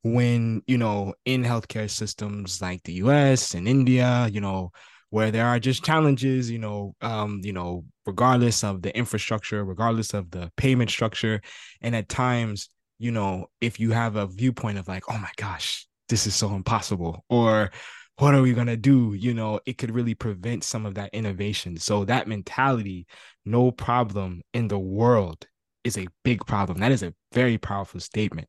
when, 0.03 0.63
you 0.67 0.79
know, 0.79 1.15
in 1.25 1.43
healthcare 1.43 1.91
systems 1.91 2.61
like 2.61 2.83
the 2.85 2.95
US 2.95 3.55
and 3.55 3.67
India, 3.67 4.29
you 4.31 4.41
know, 4.41 4.71
where 5.11 5.31
there 5.31 5.47
are 5.47 5.59
just 5.59 5.85
challenges, 5.85 6.51
you 6.51 6.59
know, 6.59 6.95
um, 7.01 7.41
you 7.45 7.53
know, 7.53 7.85
regardless 8.07 8.65
of 8.65 8.83
the 8.83 8.97
infrastructure, 8.97 9.65
regardless 9.65 10.15
of 10.15 10.31
the 10.31 10.51
payment 10.57 10.91
structure. 10.91 11.41
And 11.81 11.95
at 11.95 12.09
times, 12.09 12.69
you 12.99 13.11
know, 13.11 13.47
if 13.61 13.79
you 13.79 13.93
have 13.93 14.17
a 14.17 14.27
viewpoint 14.27 14.79
of 14.79 14.89
like, 14.89 15.05
oh 15.09 15.19
my 15.19 15.31
gosh, 15.37 15.87
this 16.09 16.27
is 16.27 16.35
so 16.35 16.55
impossible 16.55 17.25
or 17.29 17.71
what 18.19 18.35
are 18.35 18.41
we 18.41 18.55
going 18.55 18.67
to 18.67 18.77
do? 18.79 19.13
you 19.15 19.35
know 19.35 19.61
it 19.67 19.77
could 19.77 19.95
really 19.95 20.15
prevent 20.15 20.65
some 20.65 20.87
of 20.87 20.95
that 20.95 21.11
innovation. 21.13 21.77
So 21.77 22.05
that 22.05 22.29
mentality 22.29 23.07
no 23.45 23.71
problem 23.71 24.43
in 24.55 24.69
the 24.69 24.79
world 24.79 25.47
is 25.85 25.99
a 25.99 26.07
big 26.25 26.45
problem. 26.47 26.79
That 26.79 26.93
is 26.93 27.03
a 27.03 27.15
very 27.33 27.59
powerful 27.59 28.01
statement. 28.01 28.49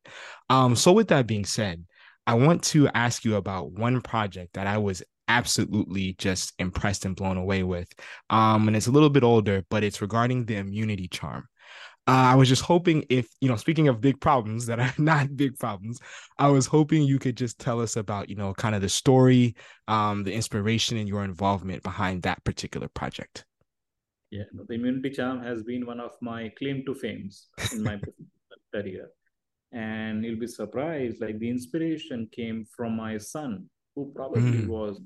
Um 0.50 0.76
so 0.76 0.92
with 0.94 1.10
that 1.10 1.28
being 1.28 1.46
said 1.46 1.84
i 2.28 2.34
want 2.34 2.62
to 2.62 2.88
ask 2.90 3.24
you 3.24 3.36
about 3.36 3.72
one 3.72 4.02
project 4.02 4.54
that 4.54 4.68
i 4.68 4.78
was 4.78 5.02
absolutely 5.28 6.14
just 6.18 6.54
impressed 6.60 7.06
and 7.06 7.16
blown 7.16 7.38
away 7.38 7.64
with 7.64 7.90
um 8.30 8.68
and 8.68 8.78
it's 8.78 8.88
a 8.88 8.92
little 8.92 9.10
bit 9.10 9.24
older 9.24 9.64
but 9.70 9.84
it's 9.84 10.02
regarding 10.02 10.46
the 10.46 10.56
immunity 10.56 11.08
charm 11.08 11.48
uh, 12.08 12.32
I 12.32 12.36
was 12.36 12.48
just 12.48 12.62
hoping 12.62 13.04
if, 13.10 13.28
you 13.42 13.50
know, 13.50 13.58
speaking 13.58 13.90
of 13.90 14.00
big 14.00 14.22
problems 14.22 14.66
that 14.68 14.80
are 14.80 14.94
not 14.98 15.36
big 15.36 15.60
problems, 15.60 16.00
I 16.38 16.48
was 16.48 16.66
hoping 16.66 17.04
you 17.04 17.20
could 17.20 17.36
just 17.36 17.60
tell 17.60 17.82
us 17.82 17.98
about, 17.98 18.30
you 18.30 18.36
know, 18.38 18.54
kind 18.54 18.74
of 18.76 18.82
the 18.82 18.88
story, 18.88 19.56
um, 19.90 20.24
the 20.24 20.34
inspiration 20.34 20.98
and 20.98 21.10
your 21.10 21.26
involvement 21.26 21.84
behind 21.84 22.22
that 22.22 22.42
particular 22.46 22.88
project. 22.88 23.44
Yeah, 24.32 24.44
the 24.54 24.74
immunity 24.74 25.10
charm 25.10 25.44
has 25.44 25.64
been 25.64 25.86
one 25.86 26.00
of 26.00 26.12
my 26.22 26.50
claim 26.58 26.84
to 26.86 26.96
fames 26.96 27.48
in 27.74 27.84
my 27.84 28.00
career. 28.74 29.10
And 29.74 30.24
you'll 30.24 30.40
be 30.40 30.48
surprised, 30.48 31.20
like 31.20 31.40
the 31.40 31.50
inspiration 31.50 32.30
came 32.32 32.66
from 32.76 32.96
my 32.96 33.18
son, 33.18 33.70
who 33.96 34.14
probably 34.16 34.42
mm. 34.62 34.68
was 34.68 35.02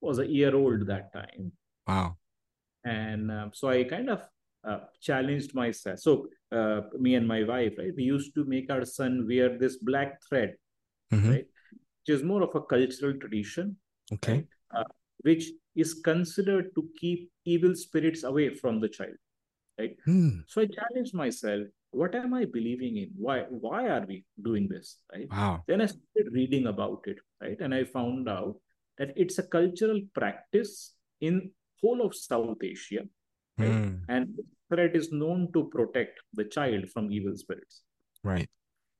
was 0.00 0.18
a 0.18 0.26
year 0.26 0.54
old 0.54 0.86
that 0.86 1.12
time. 1.12 1.52
Wow. 1.86 2.16
And 2.84 3.30
uh, 3.30 3.48
so 3.52 3.68
I 3.68 3.84
kind 3.84 4.10
of 4.10 4.20
uh, 4.66 4.78
challenged 5.00 5.54
myself. 5.54 5.98
So 5.98 6.28
uh, 6.52 6.82
me 6.98 7.14
and 7.14 7.26
my 7.26 7.44
wife, 7.44 7.74
right, 7.78 7.92
we 7.96 8.04
used 8.04 8.34
to 8.34 8.44
make 8.44 8.70
our 8.70 8.84
son 8.84 9.26
wear 9.28 9.58
this 9.58 9.76
black 9.78 10.18
thread, 10.28 10.54
mm-hmm. 11.12 11.30
right, 11.30 11.46
which 12.06 12.16
is 12.16 12.22
more 12.22 12.42
of 12.42 12.54
a 12.54 12.60
cultural 12.60 13.14
tradition, 13.18 13.76
okay, 14.12 14.32
right? 14.32 14.46
uh, 14.76 14.84
which 15.22 15.50
is 15.76 15.94
considered 15.94 16.74
to 16.74 16.88
keep 16.98 17.30
evil 17.44 17.74
spirits 17.74 18.24
away 18.24 18.54
from 18.54 18.80
the 18.80 18.88
child, 18.88 19.16
right? 19.78 19.96
Mm. 20.06 20.42
So 20.46 20.62
I 20.62 20.66
challenged 20.66 21.14
myself. 21.14 21.66
What 21.90 22.14
am 22.14 22.34
I 22.34 22.44
believing 22.44 22.98
in? 22.98 23.10
Why 23.16 23.44
why 23.48 23.88
are 23.88 24.04
we 24.06 24.24
doing 24.42 24.68
this? 24.68 24.98
Right. 25.12 25.26
Wow. 25.30 25.62
Then 25.66 25.80
I 25.80 25.86
started 25.86 26.32
reading 26.32 26.66
about 26.66 27.04
it, 27.06 27.16
right, 27.40 27.56
and 27.60 27.74
I 27.74 27.84
found 27.84 28.28
out 28.28 28.56
that 28.98 29.12
it's 29.16 29.38
a 29.38 29.42
cultural 29.42 30.00
practice 30.14 30.94
in 31.20 31.50
whole 31.80 32.04
of 32.04 32.14
South 32.14 32.58
Asia, 32.62 33.02
right? 33.56 33.70
Mm. 33.70 34.00
and 34.08 34.28
thread 34.68 34.94
is 34.94 35.12
known 35.12 35.50
to 35.52 35.68
protect 35.70 36.20
the 36.34 36.44
child 36.44 36.88
from 36.90 37.10
evil 37.10 37.36
spirits. 37.36 37.82
Right. 38.22 38.48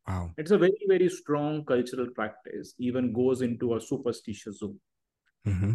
Wow. 0.07 0.31
It's 0.38 0.52
a 0.52 0.59
very, 0.59 0.78
very 0.88 1.09
strong 1.09 1.64
cultural 1.64 2.09
practice, 2.14 2.75
even 2.78 3.12
goes 3.12 3.43
into 3.43 3.75
a 3.75 3.81
superstitious 3.81 4.61
zone. 4.61 4.81
Mm-hmm. 5.47 5.75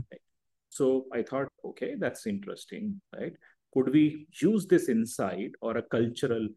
So 0.70 1.06
I 1.14 1.22
thought, 1.22 1.50
okay, 1.64 1.96
that's 2.00 2.26
interesting, 2.26 3.00
right? 3.16 3.34
Could 3.74 3.94
we 3.94 4.28
use 4.42 4.66
this 4.66 4.90
insight 4.90 5.52
or 5.62 5.78
a 5.78 5.84
cultural 5.84 6.48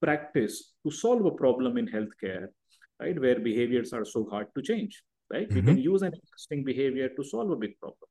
practice 0.00 0.72
to 0.84 0.90
solve 0.90 1.26
a 1.26 1.30
problem 1.30 1.76
in 1.76 1.86
healthcare, 1.86 2.46
right? 3.00 3.20
Where 3.20 3.38
behaviors 3.38 3.92
are 3.92 4.04
so 4.04 4.26
hard 4.30 4.46
to 4.54 4.62
change, 4.62 5.02
right? 5.32 5.48
Mm-hmm. 5.48 5.54
We 5.54 5.62
can 5.62 5.78
use 5.78 6.02
an 6.02 6.12
interesting 6.14 6.64
behavior 6.64 7.08
to 7.08 7.24
solve 7.24 7.50
a 7.50 7.56
big 7.56 7.78
problem. 7.78 8.08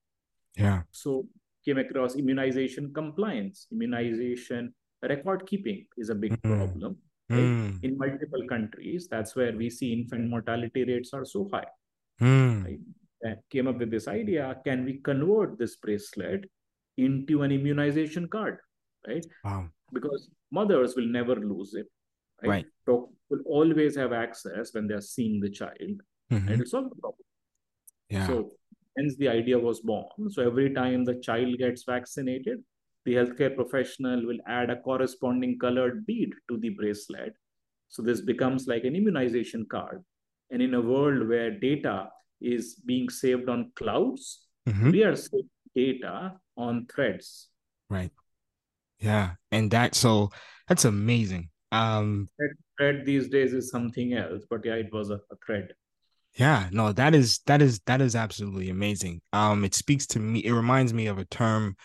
Yeah. 0.55 0.81
So 0.91 1.27
came 1.65 1.77
across 1.77 2.15
immunization 2.15 2.93
compliance, 2.93 3.67
immunization 3.71 4.73
record 5.03 5.45
keeping 5.45 5.85
is 5.97 6.09
a 6.09 6.15
big 6.15 6.33
mm-hmm. 6.33 6.53
problem. 6.53 6.97
Right? 7.29 7.39
Mm. 7.39 7.83
In 7.83 7.97
multiple 7.97 8.43
countries, 8.47 9.07
that's 9.09 9.35
where 9.35 9.55
we 9.55 9.69
see 9.69 9.93
infant 9.93 10.29
mortality 10.29 10.83
rates 10.83 11.11
are 11.13 11.25
so 11.25 11.49
high. 11.51 11.65
Mm. 12.21 12.65
Right? 12.65 12.79
And 13.23 13.37
came 13.49 13.67
up 13.67 13.79
with 13.79 13.89
this 13.89 14.07
idea: 14.07 14.55
can 14.63 14.85
we 14.85 14.99
convert 14.99 15.57
this 15.57 15.75
bracelet 15.77 16.45
into 16.97 17.41
an 17.41 17.51
immunization 17.51 18.27
card? 18.27 18.59
Right? 19.07 19.25
Wow. 19.43 19.69
Because 19.91 20.29
mothers 20.51 20.95
will 20.95 21.07
never 21.07 21.35
lose 21.35 21.73
it. 21.73 21.87
Right. 22.43 22.49
right. 22.49 22.65
So 22.85 23.09
will 23.29 23.41
always 23.45 23.95
have 23.95 24.13
access 24.13 24.73
when 24.73 24.87
they're 24.87 25.01
seeing 25.01 25.39
the 25.39 25.49
child, 25.49 26.01
mm-hmm. 26.31 26.47
and 26.47 26.61
it's 26.61 26.71
solve 26.71 26.89
the 26.89 26.95
problem. 26.95 27.25
Yeah. 28.09 28.27
So 28.27 28.51
hence 28.97 29.15
the 29.17 29.29
idea 29.29 29.57
was 29.59 29.81
born. 29.81 30.29
So 30.29 30.45
every 30.45 30.73
time 30.73 31.05
the 31.05 31.15
child 31.15 31.57
gets 31.57 31.83
vaccinated, 31.83 32.63
the 33.05 33.13
healthcare 33.13 33.55
professional 33.55 34.25
will 34.25 34.39
add 34.47 34.69
a 34.69 34.81
corresponding 34.81 35.59
colored 35.59 36.05
bead 36.05 36.33
to 36.49 36.57
the 36.57 36.69
bracelet. 36.69 37.33
So 37.89 38.01
this 38.01 38.21
becomes 38.21 38.67
like 38.67 38.83
an 38.83 38.95
immunization 38.95 39.65
card. 39.69 40.03
And 40.51 40.61
in 40.61 40.73
a 40.73 40.81
world 40.81 41.27
where 41.27 41.51
data 41.51 42.09
is 42.41 42.75
being 42.85 43.09
saved 43.09 43.49
on 43.49 43.71
clouds, 43.75 44.45
mm-hmm. 44.67 44.91
we 44.91 45.03
are 45.03 45.15
saving 45.15 45.49
data 45.75 46.33
on 46.57 46.87
threads. 46.87 47.49
Right. 47.89 48.11
Yeah. 48.99 49.31
And 49.51 49.69
that, 49.71 49.95
so 49.95 50.31
that's 50.67 50.85
amazing. 50.85 51.49
Um, 51.71 52.29
thread 52.77 53.05
these 53.05 53.27
days 53.29 53.53
is 53.53 53.69
something 53.69 54.13
else, 54.13 54.43
but 54.49 54.61
yeah, 54.63 54.75
it 54.75 54.91
was 54.91 55.09
a, 55.09 55.15
a 55.15 55.35
thread. 55.45 55.73
Yeah, 56.35 56.67
no, 56.71 56.91
that 56.91 57.15
is 57.15 57.39
that 57.45 57.61
is 57.61 57.79
that 57.85 58.01
is 58.01 58.15
absolutely 58.15 58.69
amazing. 58.69 59.21
Um, 59.31 59.63
it 59.63 59.73
speaks 59.73 60.05
to 60.07 60.19
me. 60.19 60.39
It 60.43 60.51
reminds 60.51 60.93
me 60.93 61.07
of 61.07 61.17
a 61.17 61.25
term 61.25 61.75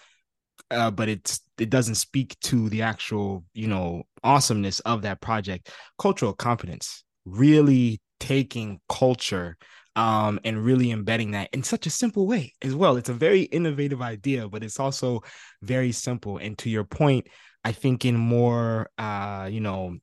uh, 0.71 0.91
but 0.91 1.09
it's 1.09 1.41
it 1.59 1.71
doesn't 1.71 1.97
speak 1.97 2.39
to 2.41 2.69
the 2.71 2.83
actual 2.83 3.45
you 3.55 3.69
know 3.69 4.05
awesomeness 4.25 4.81
of 4.81 5.03
that 5.03 5.21
project 5.21 5.71
cultural 5.99 6.33
competence 6.33 7.05
really 7.25 8.01
taking 8.21 8.81
culture 8.89 9.57
um, 9.97 10.41
and 10.45 10.65
really 10.65 10.91
embedding 10.93 11.33
that 11.33 11.49
in 11.53 11.63
such 11.63 11.87
a 11.87 11.91
simple 11.91 12.27
way 12.27 12.55
as 12.63 12.75
well 12.75 12.97
it's 12.97 13.09
a 13.09 13.15
very 13.15 13.43
innovative 13.43 14.03
idea 14.03 14.49
but 14.49 14.65
it's 14.65 14.81
also 14.81 15.21
very 15.63 15.93
simple 15.93 16.39
and 16.39 16.59
to 16.59 16.71
your 16.71 16.85
point 16.85 17.27
i 17.65 17.73
think 17.73 18.05
in 18.05 18.17
more 18.17 18.91
uh, 18.99 19.49
you 19.51 19.61
know 19.61 19.97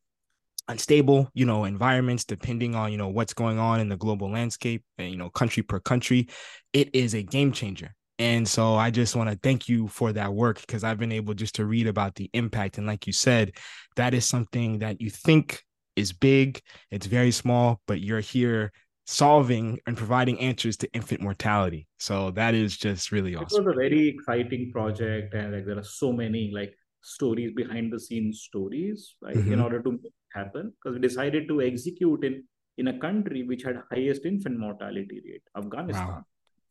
unstable 0.69 1.29
you 1.33 1.45
know 1.45 1.63
environments 1.63 2.25
depending 2.25 2.75
on 2.75 2.91
you 2.91 2.97
know 2.97 3.07
what's 3.07 3.33
going 3.33 3.57
on 3.57 3.79
in 3.79 3.89
the 3.89 3.97
global 3.97 4.29
landscape 4.29 4.83
and 4.97 5.09
you 5.09 5.17
know 5.17 5.29
country 5.29 5.63
per 5.63 5.79
country 5.79 6.27
it 6.73 6.89
is 6.93 7.13
a 7.13 7.23
game 7.23 7.51
changer 7.51 7.93
and 8.19 8.47
so 8.47 8.75
I 8.75 8.89
just 8.89 9.15
want 9.15 9.29
to 9.29 9.37
thank 9.43 9.69
you 9.69 9.87
for 9.87 10.11
that 10.13 10.33
work 10.33 10.59
because 10.61 10.83
I've 10.83 10.97
been 10.97 11.11
able 11.11 11.35
just 11.35 11.55
to 11.55 11.65
read 11.65 11.87
about 11.87 12.15
the 12.15 12.29
impact. 12.33 12.77
And 12.77 12.87
like 12.87 13.05
you 13.05 13.13
said, 13.13 13.51
that 13.95 14.13
is 14.13 14.25
something 14.25 14.79
that 14.79 14.99
you 14.99 15.09
think 15.09 15.61
is 15.95 16.13
big, 16.13 16.61
it's 16.89 17.05
very 17.05 17.31
small, 17.31 17.79
but 17.85 18.01
you're 18.01 18.19
here 18.19 18.71
solving 19.05 19.79
and 19.85 19.95
providing 19.95 20.39
answers 20.39 20.77
to 20.77 20.91
infant 20.93 21.21
mortality. 21.21 21.87
So 21.97 22.31
that 22.31 22.53
is 22.55 22.77
just 22.77 23.11
really 23.11 23.35
awesome. 23.35 23.61
It 23.61 23.67
was 23.67 23.75
a 23.75 23.77
very 23.77 24.07
exciting 24.07 24.71
project, 24.71 25.33
and 25.33 25.53
like 25.53 25.65
there 25.65 25.77
are 25.77 25.83
so 25.83 26.11
many 26.11 26.51
like 26.53 26.73
stories 27.01 27.53
behind 27.55 27.93
the 27.93 27.99
scenes 27.99 28.41
stories, 28.41 29.15
like 29.21 29.35
Mm-hmm. 29.35 29.53
In 29.53 29.61
order 29.61 29.81
to 29.81 29.91
make 29.91 30.13
happen, 30.33 30.71
because 30.71 30.95
we 30.95 31.01
decided 31.01 31.47
to 31.47 31.61
execute 31.61 32.23
in 32.23 32.43
in 32.77 32.89
a 32.89 32.99
country 32.99 33.43
which 33.43 33.63
had 33.63 33.81
highest 33.91 34.25
infant 34.25 34.59
mortality 34.59 35.21
rate, 35.25 35.43
Afghanistan. 35.55 36.07
Wow. 36.07 36.25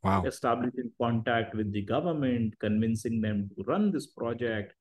Wow. 0.04 0.22
Establishing 0.24 0.92
contact 1.00 1.54
with 1.54 1.72
the 1.72 1.82
government, 1.82 2.54
convincing 2.60 3.20
them 3.20 3.50
to 3.56 3.64
run 3.64 3.90
this 3.90 4.06
project, 4.06 4.72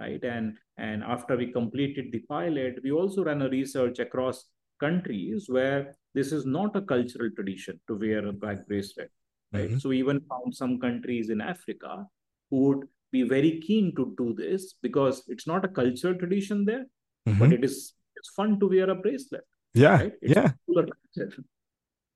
right? 0.00 0.22
And 0.24 0.56
and 0.78 1.02
after 1.02 1.36
we 1.36 1.52
completed 1.52 2.10
the 2.10 2.20
pilot, 2.20 2.78
we 2.82 2.90
also 2.90 3.22
ran 3.22 3.42
a 3.42 3.50
research 3.50 3.98
across 3.98 4.46
countries 4.80 5.46
where 5.48 5.94
this 6.14 6.32
is 6.32 6.46
not 6.46 6.74
a 6.74 6.80
cultural 6.80 7.30
tradition 7.34 7.80
to 7.86 7.96
wear 7.96 8.26
a 8.26 8.32
back 8.32 8.66
bracelet, 8.66 9.10
right? 9.52 9.68
Mm-hmm. 9.68 9.78
So 9.78 9.90
we 9.90 9.98
even 9.98 10.20
found 10.20 10.54
some 10.54 10.80
countries 10.80 11.28
in 11.28 11.42
Africa 11.42 12.06
who 12.50 12.68
would 12.68 12.88
be 13.10 13.24
very 13.24 13.60
keen 13.60 13.94
to 13.96 14.14
do 14.16 14.34
this 14.34 14.74
because 14.82 15.22
it's 15.28 15.46
not 15.46 15.66
a 15.66 15.68
cultural 15.68 16.14
tradition 16.14 16.64
there, 16.64 16.86
mm-hmm. 17.28 17.38
but 17.38 17.52
it 17.52 17.62
is 17.62 17.92
it's 18.22 18.30
fun 18.34 18.58
to 18.60 18.68
wear 18.68 18.88
a 18.88 18.94
bracelet. 18.94 19.44
Yeah, 19.74 19.96
right? 19.96 20.12
yeah. 20.22 20.52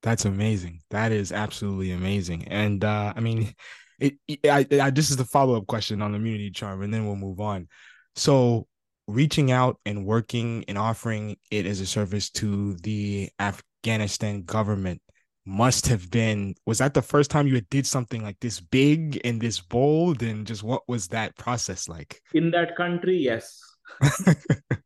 That's 0.03 0.25
amazing. 0.25 0.83
That 0.91 1.11
is 1.11 1.33
absolutely 1.33 1.91
amazing. 1.91 2.47
And 2.47 2.85
uh, 2.85 3.13
I 3.17 3.21
mean, 3.21 3.53
it, 3.99 4.15
it 4.29 4.41
I, 4.45 4.67
I, 4.81 4.91
this 4.91 5.11
is 5.11 5.17
the 5.17 5.25
follow 5.25 5.57
up 5.57 5.67
question 5.67 6.01
on 6.01 6.15
immunity 6.15 6.51
charm, 6.51 6.83
and 6.83 6.95
then 6.95 7.07
we'll 7.07 7.17
move 7.17 7.41
on. 7.41 7.67
So, 8.15 8.69
reaching 9.09 9.51
out 9.51 9.81
and 9.85 10.07
working 10.07 10.65
and 10.69 10.79
offering 10.79 11.37
it 11.51 11.67
as 11.67 11.81
a 11.81 11.87
service 11.87 12.31
to 12.31 12.75
the 12.77 13.31
Afghanistan 13.41 14.43
government 14.43 15.01
must 15.45 15.87
have 15.87 16.11
been 16.11 16.55
was 16.67 16.79
that 16.79 16.93
the 16.93 17.03
first 17.03 17.31
time 17.31 17.47
you 17.47 17.61
did 17.71 17.87
something 17.87 18.23
like 18.23 18.37
this 18.41 18.61
big 18.61 19.21
and 19.25 19.41
this 19.41 19.61
bold 19.61 20.21
and 20.25 20.45
just 20.45 20.65
what 20.65 20.83
was 20.89 21.07
that 21.07 21.37
process 21.37 21.89
like 21.89 22.21
in 22.35 22.51
that 22.51 22.77
country 22.77 23.17
yes 23.17 23.61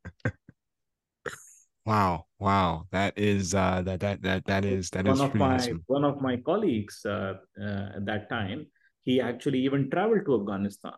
Wow, 1.91 2.27
wow, 2.39 2.87
that 2.93 3.19
is 3.19 3.53
uh, 3.53 3.83
that 3.83 3.99
that 3.99 4.23
that 4.23 4.45
that 4.45 4.65
is 4.65 4.91
that 4.91 5.07
one 5.07 5.15
is 5.15 5.21
of 5.21 5.35
my 5.35 5.55
awesome. 5.57 5.83
one 5.89 6.05
of 6.05 6.21
my 6.21 6.37
colleagues 6.37 7.05
uh, 7.05 7.35
uh, 7.61 7.97
at 7.97 8.07
that 8.07 8.29
time. 8.31 8.67
He 9.03 9.21
actually 9.21 9.59
even 9.65 9.91
traveled 9.91 10.25
to 10.27 10.41
Afghanistan. 10.41 10.93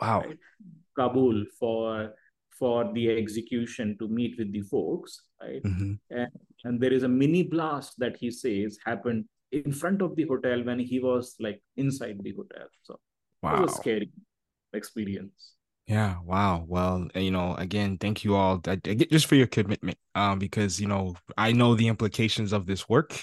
Wow, 0.00 0.24
right? 0.26 0.38
Kabul 0.98 1.44
for 1.60 2.14
for 2.58 2.92
the 2.94 3.10
execution 3.10 3.96
to 4.00 4.08
meet 4.08 4.34
with 4.36 4.50
the 4.52 4.62
folks, 4.62 5.22
right? 5.40 5.62
Mm-hmm. 5.62 5.92
And, 6.10 6.30
and 6.64 6.80
there 6.80 6.92
is 6.92 7.04
a 7.04 7.08
mini 7.08 7.44
blast 7.44 7.94
that 7.98 8.16
he 8.16 8.32
says 8.32 8.76
happened 8.84 9.26
in 9.52 9.70
front 9.70 10.02
of 10.02 10.16
the 10.16 10.24
hotel 10.24 10.64
when 10.64 10.80
he 10.80 10.98
was 10.98 11.36
like 11.38 11.62
inside 11.76 12.18
the 12.20 12.32
hotel. 12.32 12.66
So 12.82 12.98
wow. 13.40 13.54
it 13.54 13.60
was 13.62 13.72
a 13.72 13.76
scary 13.76 14.10
experience. 14.72 15.54
Yeah, 15.86 16.16
wow. 16.24 16.64
Well, 16.66 17.08
you 17.14 17.30
know, 17.30 17.54
again, 17.56 17.98
thank 17.98 18.24
you 18.24 18.36
all 18.36 18.58
just 19.10 19.26
for 19.26 19.34
your 19.34 19.46
commitment. 19.46 19.98
Um, 20.14 20.38
because 20.38 20.80
you 20.80 20.86
know, 20.86 21.14
I 21.36 21.52
know 21.52 21.74
the 21.74 21.88
implications 21.88 22.52
of 22.52 22.66
this 22.66 22.88
work. 22.88 23.22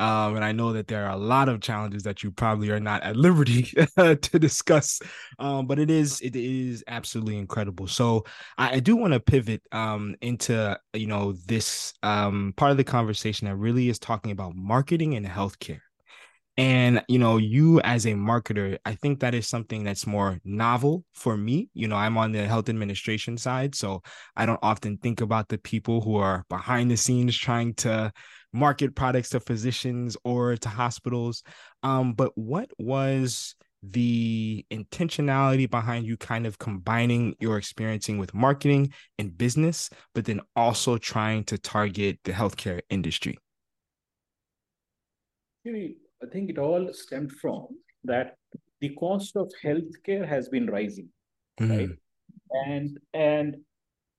Um, 0.00 0.34
and 0.36 0.44
I 0.44 0.52
know 0.52 0.72
that 0.72 0.88
there 0.88 1.04
are 1.04 1.10
a 1.12 1.16
lot 1.18 1.50
of 1.50 1.60
challenges 1.60 2.04
that 2.04 2.22
you 2.22 2.30
probably 2.32 2.70
are 2.70 2.80
not 2.80 3.02
at 3.02 3.16
liberty 3.16 3.64
to 3.98 4.38
discuss. 4.38 4.98
Um, 5.38 5.66
but 5.66 5.78
it 5.78 5.90
is 5.90 6.20
it 6.22 6.34
is 6.34 6.82
absolutely 6.88 7.36
incredible. 7.38 7.86
So 7.86 8.24
I, 8.58 8.76
I 8.76 8.80
do 8.80 8.96
want 8.96 9.12
to 9.12 9.20
pivot 9.20 9.62
um 9.72 10.16
into 10.22 10.76
you 10.94 11.06
know 11.06 11.34
this 11.46 11.92
um 12.02 12.54
part 12.56 12.72
of 12.72 12.76
the 12.78 12.84
conversation 12.84 13.46
that 13.46 13.56
really 13.56 13.88
is 13.88 13.98
talking 13.98 14.32
about 14.32 14.56
marketing 14.56 15.14
and 15.14 15.26
healthcare. 15.26 15.80
And, 16.60 17.02
you 17.08 17.18
know, 17.18 17.38
you 17.38 17.80
as 17.80 18.04
a 18.04 18.12
marketer, 18.12 18.76
I 18.84 18.94
think 18.94 19.20
that 19.20 19.34
is 19.34 19.48
something 19.48 19.82
that's 19.82 20.06
more 20.06 20.38
novel 20.44 21.06
for 21.14 21.34
me. 21.34 21.70
You 21.72 21.88
know, 21.88 21.96
I'm 21.96 22.18
on 22.18 22.32
the 22.32 22.46
health 22.46 22.68
administration 22.68 23.38
side. 23.38 23.74
So 23.74 24.02
I 24.36 24.44
don't 24.44 24.60
often 24.62 24.98
think 24.98 25.22
about 25.22 25.48
the 25.48 25.56
people 25.56 26.02
who 26.02 26.16
are 26.16 26.44
behind 26.50 26.90
the 26.90 26.98
scenes 26.98 27.34
trying 27.34 27.72
to 27.76 28.12
market 28.52 28.94
products 28.94 29.30
to 29.30 29.40
physicians 29.40 30.18
or 30.22 30.54
to 30.58 30.68
hospitals. 30.68 31.42
Um, 31.82 32.12
but 32.12 32.32
what 32.34 32.70
was 32.78 33.54
the 33.82 34.66
intentionality 34.70 35.70
behind 35.70 36.04
you 36.04 36.18
kind 36.18 36.46
of 36.46 36.58
combining 36.58 37.36
your 37.40 37.56
experiencing 37.56 38.18
with 38.18 38.34
marketing 38.34 38.92
and 39.18 39.38
business, 39.38 39.88
but 40.14 40.26
then 40.26 40.42
also 40.54 40.98
trying 40.98 41.44
to 41.44 41.56
target 41.56 42.18
the 42.24 42.32
healthcare 42.32 42.82
industry? 42.90 43.38
I 46.22 46.26
think 46.26 46.50
it 46.50 46.58
all 46.58 46.92
stemmed 46.92 47.32
from 47.32 47.68
that 48.04 48.36
the 48.80 48.90
cost 48.90 49.36
of 49.36 49.50
healthcare 49.64 50.26
has 50.26 50.48
been 50.48 50.66
rising, 50.66 51.08
mm-hmm. 51.60 51.76
right? 51.76 51.90
And 52.66 52.98
and 53.14 53.56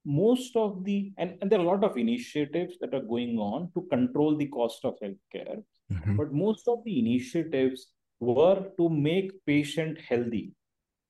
most 0.06 0.56
of 0.56 0.84
the 0.84 1.12
and, 1.18 1.38
and 1.42 1.52
there 1.52 1.60
are 1.60 1.64
a 1.64 1.68
lot 1.68 1.84
of 1.84 1.98
initiatives 1.98 2.76
that 2.82 2.94
are 2.94 3.02
going 3.02 3.38
on 3.38 3.72
to 3.74 3.88
control 3.90 4.36
the 4.36 4.48
cost 4.48 4.84
of 4.84 4.96
healthcare, 5.04 5.64
mm-hmm. 5.92 6.16
but 6.16 6.34
most 6.34 6.68
of 6.68 6.84
the 6.86 7.00
initiatives 7.00 7.88
were 8.20 8.68
to 8.78 8.90
make 8.90 9.32
patient 9.46 10.00
healthy, 10.08 10.54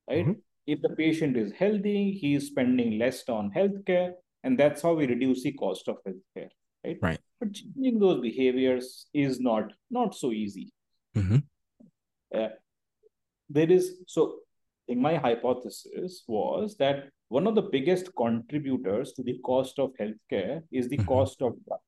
right? 0.09 0.25
Mm-hmm. 0.25 0.39
If 0.67 0.81
the 0.81 0.89
patient 0.89 1.37
is 1.37 1.51
healthy, 1.51 2.11
he 2.13 2.35
is 2.35 2.47
spending 2.47 2.97
less 2.97 3.27
on 3.27 3.51
healthcare, 3.51 4.13
and 4.43 4.57
that's 4.57 4.81
how 4.81 4.93
we 4.93 5.07
reduce 5.07 5.43
the 5.43 5.53
cost 5.53 5.87
of 5.87 5.97
healthcare. 6.07 6.49
right? 6.85 6.97
Right. 7.01 7.19
But 7.39 7.53
changing 7.53 7.99
those 7.99 8.21
behaviors 8.21 9.07
is 9.13 9.39
not 9.39 9.73
not 9.89 10.15
so 10.15 10.31
easy. 10.31 10.71
Mm-hmm. 11.15 11.37
Uh, 12.33 12.49
there 13.49 13.69
is 13.71 13.97
so 14.07 14.39
in 14.87 14.99
my 15.01 15.15
hypothesis 15.17 16.23
was 16.27 16.77
that 16.77 17.09
one 17.29 17.47
of 17.47 17.55
the 17.55 17.61
biggest 17.61 18.13
contributors 18.15 19.13
to 19.13 19.23
the 19.23 19.37
cost 19.39 19.79
of 19.79 19.91
healthcare 19.99 20.63
is 20.71 20.89
the 20.89 20.97
Mhm. 20.97 21.07
cost 21.07 21.41
of 21.41 21.53
drug, 21.65 21.79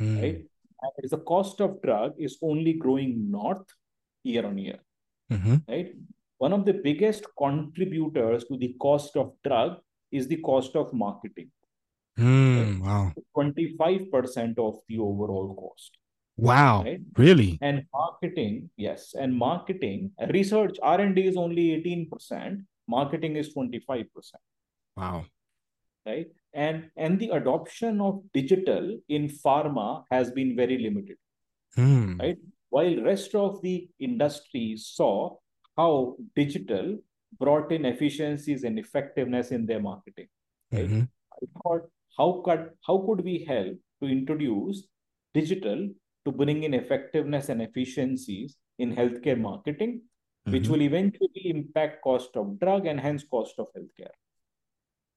Mm. 0.00 0.22
right? 0.22 0.40
And 0.82 1.10
the 1.10 1.18
cost 1.18 1.60
of 1.60 1.80
drug 1.82 2.14
is 2.18 2.38
only 2.42 2.74
growing 2.74 3.30
north 3.30 3.66
year 4.22 4.44
on 4.46 4.58
year, 4.58 4.78
Mm-hmm. 5.32 5.56
right? 5.68 5.94
One 6.38 6.52
of 6.52 6.64
the 6.66 6.74
biggest 6.74 7.24
contributors 7.36 8.44
to 8.44 8.56
the 8.56 8.74
cost 8.74 9.16
of 9.16 9.32
drug 9.42 9.80
is 10.10 10.28
the 10.28 10.40
cost 10.50 10.76
of 10.76 10.92
marketing, 10.92 11.50
Mm. 12.18 12.80
Wow. 12.80 13.12
25% 13.34 14.58
of 14.58 14.78
the 14.88 14.98
overall 14.98 15.54
cost, 15.54 15.98
Wow. 16.36 16.82
right? 16.84 17.00
Really? 17.16 17.58
And 17.62 17.84
marketing, 17.94 18.70
yes, 18.76 19.14
and 19.14 19.34
marketing, 19.34 20.12
research, 20.28 20.76
R&D 20.82 21.26
is 21.26 21.36
only 21.36 21.70
18%, 21.82 22.62
marketing 22.88 23.36
is 23.36 23.54
25%. 23.54 24.06
Wow. 24.96 25.24
right 26.06 26.28
and 26.54 26.84
and 26.96 27.18
the 27.20 27.28
adoption 27.36 28.00
of 28.00 28.18
digital 28.32 28.84
in 29.08 29.24
pharma 29.44 30.04
has 30.10 30.30
been 30.36 30.50
very 30.60 30.76
limited 30.84 31.16
Mm. 31.84 32.12
right 32.22 32.38
while 32.74 33.00
rest 33.06 33.34
of 33.40 33.56
the 33.64 33.74
industry 34.08 34.76
saw 34.82 35.36
how 35.80 35.90
digital 36.40 36.86
brought 37.40 37.72
in 37.76 37.84
efficiencies 37.90 38.62
and 38.68 38.78
effectiveness 38.84 39.50
in 39.58 39.66
their 39.70 39.82
marketing 39.88 40.28
right 40.76 40.88
Mhm. 40.92 41.04
i 41.40 41.50
thought 41.58 41.90
how 42.20 42.28
could 42.46 42.64
how 42.88 42.96
could 43.08 43.22
we 43.30 43.36
help 43.52 43.76
to 44.00 44.12
introduce 44.18 44.78
digital 45.40 45.82
to 46.26 46.32
bring 46.42 46.62
in 46.64 46.74
effectiveness 46.74 47.48
and 47.48 47.62
efficiencies 47.62 48.56
in 48.78 48.94
healthcare 49.00 49.40
marketing 49.48 50.02
which 50.54 50.68
Mhm. 50.68 50.72
will 50.72 50.82
eventually 50.82 51.44
impact 51.56 52.02
cost 52.02 52.36
of 52.36 52.58
drug 52.60 52.86
and 52.86 53.00
hence 53.08 53.24
cost 53.36 53.58
of 53.58 53.68
healthcare 53.78 54.16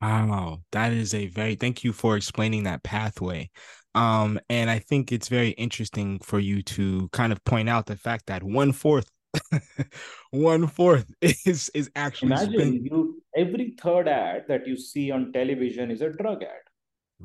Wow, 0.01 0.61
that 0.71 0.93
is 0.93 1.13
a 1.13 1.27
very 1.27 1.55
thank 1.55 1.83
you 1.83 1.91
for 1.91 2.15
explaining 2.15 2.63
that 2.63 2.83
pathway. 2.83 3.49
Um, 3.95 4.39
and 4.49 4.69
I 4.69 4.79
think 4.79 5.11
it's 5.11 5.27
very 5.27 5.49
interesting 5.51 6.19
for 6.19 6.39
you 6.39 6.61
to 6.63 7.09
kind 7.09 7.33
of 7.33 7.43
point 7.43 7.67
out 7.67 7.85
the 7.85 7.97
fact 7.97 8.27
that 8.27 8.41
one 8.43 8.71
fourth, 8.71 9.09
one 10.31 10.67
fourth 10.67 11.11
is 11.21 11.69
is 11.73 11.91
actually 11.95 12.31
Imagine 12.31 12.53
spent. 12.53 12.83
you 12.85 13.23
every 13.35 13.75
third 13.81 14.07
ad 14.07 14.45
that 14.47 14.67
you 14.67 14.77
see 14.77 15.11
on 15.11 15.31
television 15.33 15.91
is 15.91 16.01
a 16.01 16.09
drug 16.11 16.43
ad. 16.43 16.63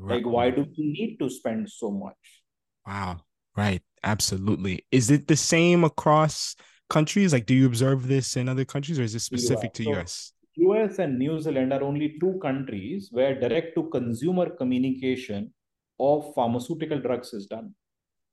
Like, 0.09 0.25
why 0.25 0.49
do 0.51 0.63
we 0.77 0.85
need 0.91 1.17
to 1.19 1.29
spend 1.29 1.69
so 1.69 1.91
much? 1.91 2.43
Wow, 2.85 3.21
right, 3.55 3.81
absolutely. 4.03 4.85
Is 4.91 5.09
it 5.11 5.27
the 5.27 5.35
same 5.35 5.83
across 5.83 6.55
countries? 6.89 7.33
Like, 7.33 7.45
do 7.45 7.53
you 7.53 7.65
observe 7.65 8.07
this 8.07 8.35
in 8.35 8.49
other 8.49 8.65
countries, 8.65 8.99
or 8.99 9.03
is 9.03 9.15
it 9.15 9.19
specific 9.21 9.73
to 9.73 9.83
So, 9.83 9.89
US? 9.91 10.33
US 10.55 10.99
and 10.99 11.19
New 11.19 11.39
Zealand 11.39 11.73
are 11.73 11.83
only 11.83 12.17
two 12.19 12.39
countries 12.41 13.09
where 13.11 13.39
direct 13.39 13.75
to 13.75 13.89
consumer 13.89 14.49
communication 14.49 15.53
of 15.99 16.33
pharmaceutical 16.35 16.99
drugs 16.99 17.33
is 17.33 17.45
done. 17.47 17.73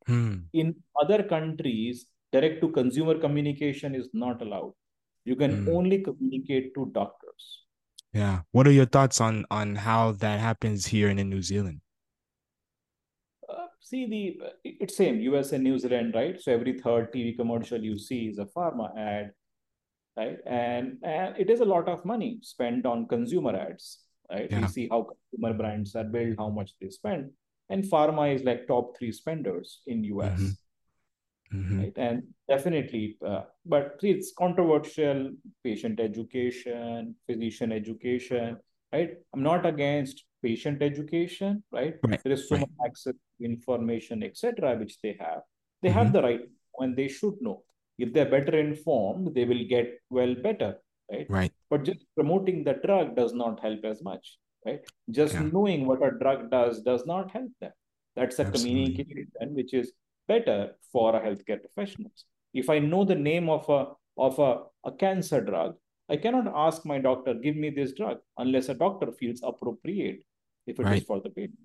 Hmm. 0.07 0.50
In 0.55 0.83
other 0.99 1.23
countries, 1.25 2.07
direct 2.33 2.62
to 2.62 2.71
consumer 2.71 3.19
communication 3.19 3.95
is 3.95 4.09
not 4.14 4.41
allowed. 4.41 4.73
You 5.26 5.37
can 5.37 5.62
Hmm. 5.62 5.69
only 5.69 5.99
communicate 6.02 6.75
to 6.75 6.91
doctors. 6.95 7.64
Yeah. 8.14 8.43
What 8.52 8.67
are 8.67 8.73
your 8.73 8.87
thoughts 8.87 9.21
on 9.21 9.45
on 9.50 9.76
how 9.76 10.12
that 10.12 10.41
happens 10.41 10.87
here 10.87 11.09
and 11.09 11.21
in 11.21 11.29
New 11.29 11.43
Zealand? 11.43 11.81
See 13.85 14.07
the 14.07 14.40
it's 14.64 14.97
same 14.97 15.21
US 15.21 15.53
and 15.53 15.64
New 15.64 15.79
Zealand, 15.79 16.14
right? 16.14 16.40
So 16.40 16.53
every 16.53 16.79
third 16.79 17.12
TV 17.12 17.37
commercial 17.37 17.83
you 17.83 17.99
see 17.99 18.29
is 18.29 18.38
a 18.38 18.47
pharma 18.47 18.97
ad, 18.97 19.33
right? 20.16 20.38
And 20.47 20.99
and 21.03 21.37
it 21.37 21.51
is 21.51 21.61
a 21.61 21.64
lot 21.64 21.88
of 21.88 22.05
money 22.05 22.38
spent 22.42 22.87
on 22.87 23.09
consumer 23.09 23.55
ads, 23.57 23.99
right? 24.31 24.49
Yeah. 24.51 24.61
We 24.61 24.66
see 24.68 24.88
how 24.88 25.09
consumer 25.12 25.53
brands 25.59 25.97
are 25.97 26.05
built, 26.05 26.37
how 26.38 26.49
much 26.49 26.73
they 26.81 26.90
spend, 26.90 27.31
and 27.71 27.85
pharma 27.85 28.33
is 28.35 28.45
like 28.45 28.66
top 28.68 28.97
three 28.97 29.12
spenders 29.12 29.83
in 29.87 30.05
US, 30.05 30.40
Mhm. 30.40 30.57
Mhm. 31.53 31.79
right? 31.81 31.92
And 31.97 32.23
definitely, 32.49 33.18
uh, 33.27 33.42
but 33.66 34.01
see, 34.01 34.11
it's 34.11 34.33
controversial. 34.33 35.33
Patient 35.64 35.99
education, 36.01 37.16
physician 37.27 37.73
education, 37.73 38.59
right? 38.92 39.11
I'm 39.35 39.42
not 39.42 39.66
against 39.66 40.25
patient 40.42 40.83
education, 40.83 41.62
right? 41.73 41.97
Right, 42.03 42.23
There 42.23 42.33
is 42.33 42.49
so 42.49 42.57
right. 42.57 42.61
much 42.61 42.71
access 42.87 43.14
information, 43.44 44.22
etc., 44.22 44.76
which 44.78 45.00
they 45.02 45.14
have. 45.20 45.42
They 45.83 45.90
have 45.90 46.09
Mhm. 46.09 46.12
the 46.12 46.22
right 46.22 46.44
and 46.81 46.96
they 46.96 47.09
should 47.09 47.40
know. 47.40 47.64
If 47.98 48.12
they're 48.12 48.31
better 48.37 48.57
informed, 48.59 49.35
they 49.35 49.44
will 49.44 49.64
get 49.74 49.88
well 50.11 50.35
better, 50.35 50.70
right? 51.11 51.26
Right. 51.38 51.52
But 51.70 51.85
just 51.85 52.05
promoting 52.14 52.64
the 52.64 52.74
drug 52.87 53.14
does 53.16 53.33
not 53.42 53.61
help 53.61 53.85
as 53.85 54.02
much, 54.02 54.38
right? 54.66 54.81
Just 55.11 55.35
Yeah. 55.35 55.48
knowing 55.52 55.87
what 55.87 56.02
a 56.09 56.11
drug 56.22 56.50
does 56.50 56.83
does 56.83 57.05
not 57.12 57.31
help 57.31 57.50
them. 57.61 57.72
That's 58.16 58.38
a 58.38 58.46
Absolutely. 58.46 58.94
communication 58.94 59.55
which 59.59 59.74
is 59.74 59.92
better 60.28 60.59
for 60.92 61.14
a 61.16 61.20
healthcare 61.26 61.61
professionals. 61.66 62.24
If 62.55 62.68
I 62.70 62.78
know 62.78 63.05
the 63.05 63.20
name 63.31 63.48
of 63.59 63.68
a 63.68 63.81
of 64.18 64.38
a, 64.38 64.50
a 64.85 64.92
cancer 64.92 65.40
drug, 65.40 65.70
I 66.14 66.16
cannot 66.18 66.46
ask 66.66 66.85
my 66.85 66.98
doctor, 66.98 67.33
give 67.46 67.57
me 67.57 67.70
this 67.70 67.92
drug, 68.00 68.18
unless 68.37 68.68
a 68.68 68.74
doctor 68.74 69.11
feels 69.20 69.40
appropriate 69.42 70.20
if 70.66 70.78
it 70.78 70.83
is 70.83 70.88
Right. 70.90 71.07
for 71.07 71.18
the 71.20 71.31
patient. 71.31 71.62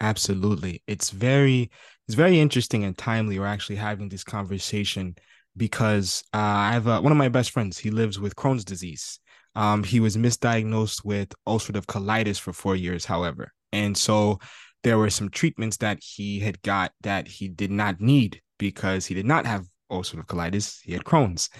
Absolutely. 0.00 0.82
It's 0.86 1.10
very 1.10 1.70
it's 2.06 2.14
very 2.14 2.40
interesting 2.40 2.84
and 2.84 2.96
timely 2.96 3.38
we're 3.38 3.46
actually 3.46 3.76
having 3.76 4.08
this 4.08 4.24
conversation 4.24 5.14
because 5.56 6.22
uh, 6.32 6.38
I 6.38 6.72
have 6.72 6.88
uh, 6.88 7.00
one 7.00 7.12
of 7.12 7.18
my 7.18 7.28
best 7.28 7.50
friends. 7.50 7.78
He 7.78 7.90
lives 7.90 8.18
with 8.18 8.36
Crohn's 8.36 8.64
disease. 8.64 9.18
Um, 9.54 9.82
he 9.82 10.00
was 10.00 10.16
misdiagnosed 10.16 11.04
with 11.04 11.34
ulcerative 11.46 11.86
colitis 11.86 12.38
for 12.38 12.52
four 12.52 12.76
years, 12.76 13.04
however. 13.04 13.52
And 13.72 13.96
so 13.96 14.38
there 14.84 14.98
were 14.98 15.10
some 15.10 15.30
treatments 15.30 15.78
that 15.78 15.98
he 16.00 16.38
had 16.38 16.62
got 16.62 16.92
that 17.02 17.26
he 17.26 17.48
did 17.48 17.70
not 17.70 18.00
need 18.00 18.40
because 18.58 19.04
he 19.06 19.14
did 19.14 19.26
not 19.26 19.46
have 19.46 19.66
ulcerative 19.90 20.26
colitis. 20.26 20.78
He 20.82 20.92
had 20.92 21.04
Crohn's. 21.04 21.50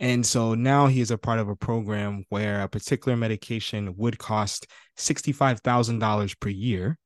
And 0.00 0.26
so 0.26 0.54
now 0.54 0.88
he 0.88 1.00
is 1.00 1.10
a 1.10 1.18
part 1.18 1.38
of 1.38 1.48
a 1.48 1.54
program 1.54 2.24
where 2.30 2.62
a 2.62 2.68
particular 2.68 3.16
medication 3.16 3.94
would 3.96 4.18
cost 4.18 4.66
$65,000 4.98 6.40
per 6.40 6.48
year 6.48 6.98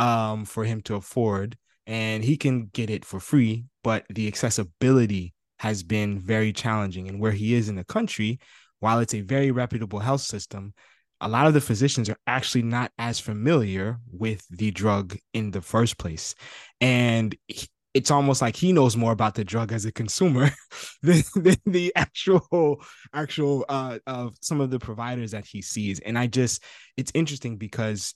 um, 0.00 0.44
for 0.46 0.64
him 0.64 0.80
to 0.82 0.96
afford, 0.96 1.56
and 1.86 2.24
he 2.24 2.36
can 2.36 2.66
get 2.72 2.90
it 2.90 3.04
for 3.04 3.20
free. 3.20 3.66
But 3.84 4.06
the 4.10 4.26
accessibility 4.26 5.34
has 5.60 5.82
been 5.82 6.18
very 6.18 6.52
challenging. 6.52 7.08
And 7.08 7.20
where 7.20 7.32
he 7.32 7.54
is 7.54 7.68
in 7.68 7.76
the 7.76 7.84
country, 7.84 8.40
while 8.80 8.98
it's 9.00 9.14
a 9.14 9.20
very 9.20 9.50
reputable 9.50 10.00
health 10.00 10.22
system, 10.22 10.74
a 11.20 11.28
lot 11.28 11.46
of 11.46 11.54
the 11.54 11.60
physicians 11.60 12.08
are 12.08 12.16
actually 12.26 12.62
not 12.62 12.92
as 12.98 13.20
familiar 13.20 13.98
with 14.10 14.46
the 14.48 14.70
drug 14.70 15.18
in 15.34 15.50
the 15.50 15.60
first 15.60 15.98
place. 15.98 16.34
And 16.80 17.36
he- 17.46 17.68
it's 17.92 18.12
almost 18.12 18.40
like 18.40 18.54
he 18.54 18.72
knows 18.72 18.96
more 18.96 19.10
about 19.10 19.34
the 19.34 19.44
drug 19.44 19.72
as 19.72 19.84
a 19.84 19.90
consumer 19.92 20.50
than, 21.02 21.22
than 21.34 21.56
the 21.66 21.92
actual 21.96 22.80
actual 23.12 23.64
uh 23.68 23.98
of 24.06 24.36
some 24.40 24.60
of 24.60 24.70
the 24.70 24.78
providers 24.78 25.32
that 25.32 25.44
he 25.44 25.60
sees. 25.60 25.98
And 26.00 26.16
I 26.16 26.28
just 26.28 26.62
it's 26.96 27.10
interesting 27.14 27.56
because 27.56 28.14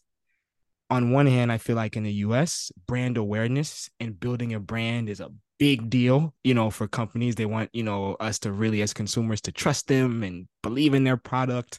on 0.91 1.11
one 1.11 1.27
hand, 1.27 1.51
I 1.51 1.59
feel 1.59 1.77
like 1.77 1.97
in 1.97 2.03
the 2.03 2.13
US, 2.13 2.71
brand 2.87 3.17
awareness 3.17 3.89
and 4.01 4.19
building 4.19 4.55
a 4.55 4.61
brand 4.61 5.09
is 5.09 5.21
a 5.21 5.31
big 5.59 5.89
deal, 5.89 6.35
you 6.45 6.55
know, 6.55 6.71
for 6.71 6.87
companies. 6.87 7.35
They 7.35 7.47
want, 7.47 7.71
you 7.73 7.83
know, 7.83 8.17
us 8.21 8.39
to 8.41 8.53
really, 8.53 8.83
as 8.83 8.93
consumers, 8.93 9.41
to 9.43 9.53
trust 9.53 9.89
them 9.89 10.23
and 10.23 10.47
believe 10.63 10.95
in 10.95 11.05
their 11.05 11.17
product. 11.17 11.79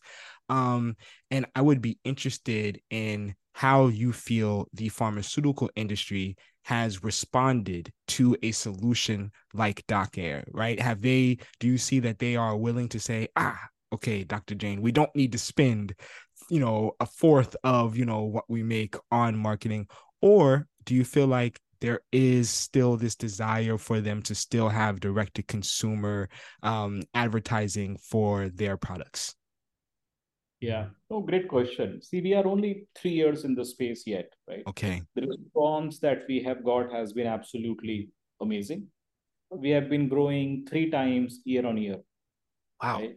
Um, 0.49 0.95
and 1.31 1.45
I 1.55 1.61
would 1.61 1.81
be 1.81 1.99
interested 2.03 2.79
in 2.89 3.35
how 3.53 3.87
you 3.87 4.11
feel 4.11 4.67
the 4.73 4.89
pharmaceutical 4.89 5.69
industry 5.75 6.35
has 6.65 7.03
responded 7.03 7.91
to 8.07 8.35
a 8.41 8.51
solution 8.51 9.31
like 9.53 9.85
Doceree, 9.87 10.43
right? 10.51 10.79
Have 10.79 11.01
they, 11.01 11.37
do 11.59 11.67
you 11.67 11.77
see 11.77 11.99
that 11.99 12.19
they 12.19 12.35
are 12.35 12.57
willing 12.57 12.89
to 12.89 12.99
say, 12.99 13.27
ah, 13.35 13.59
okay, 13.93 14.23
Dr. 14.23 14.55
Jain, 14.55 14.81
we 14.81 14.91
don't 14.91 15.15
need 15.15 15.31
to 15.31 15.37
spend 15.37 15.93
you 16.49 16.59
know 16.59 16.91
a 16.99 17.05
fourth 17.05 17.55
of 17.63 17.97
you 17.97 18.05
know 18.05 18.23
what 18.23 18.45
we 18.47 18.63
make 18.63 18.95
on 19.11 19.37
marketing 19.37 19.87
or 20.21 20.67
do 20.85 20.95
you 20.95 21.03
feel 21.03 21.27
like 21.27 21.59
there 21.81 21.99
is 22.11 22.49
still 22.49 22.97
this 22.97 23.15
desire 23.15 23.77
for 23.77 23.99
them 24.01 24.21
to 24.21 24.33
still 24.33 24.69
have 24.69 24.99
direct 24.99 25.35
to 25.35 25.43
consumer 25.43 26.29
um, 26.63 27.03
advertising 27.13 27.97
for 27.97 28.49
their 28.49 28.77
products 28.77 29.35
Yeah. 30.61 30.87
Oh, 31.11 31.21
great 31.21 31.47
question. 31.47 32.01
See, 32.01 32.21
we 32.21 32.33
are 32.33 32.47
only 32.47 32.87
three 32.95 33.11
years 33.11 33.43
in 33.43 33.55
the 33.55 33.65
space 33.65 34.03
yet, 34.07 34.33
right? 34.47 34.63
okay 34.67 35.01
The 35.15 35.27
response 35.27 35.99
that 35.99 36.23
we 36.27 36.41
have 36.43 36.63
got 36.63 36.91
has 36.91 37.13
been 37.13 37.27
absolutely 37.27 38.09
amazing. 38.41 38.87
We 39.51 39.69
have 39.71 39.89
been 39.89 40.07
growing 40.07 40.65
three 40.67 40.89
times 40.89 41.41
year 41.45 41.65
on 41.65 41.77
year, 41.77 41.99
wow 42.81 42.99
right? 42.99 43.15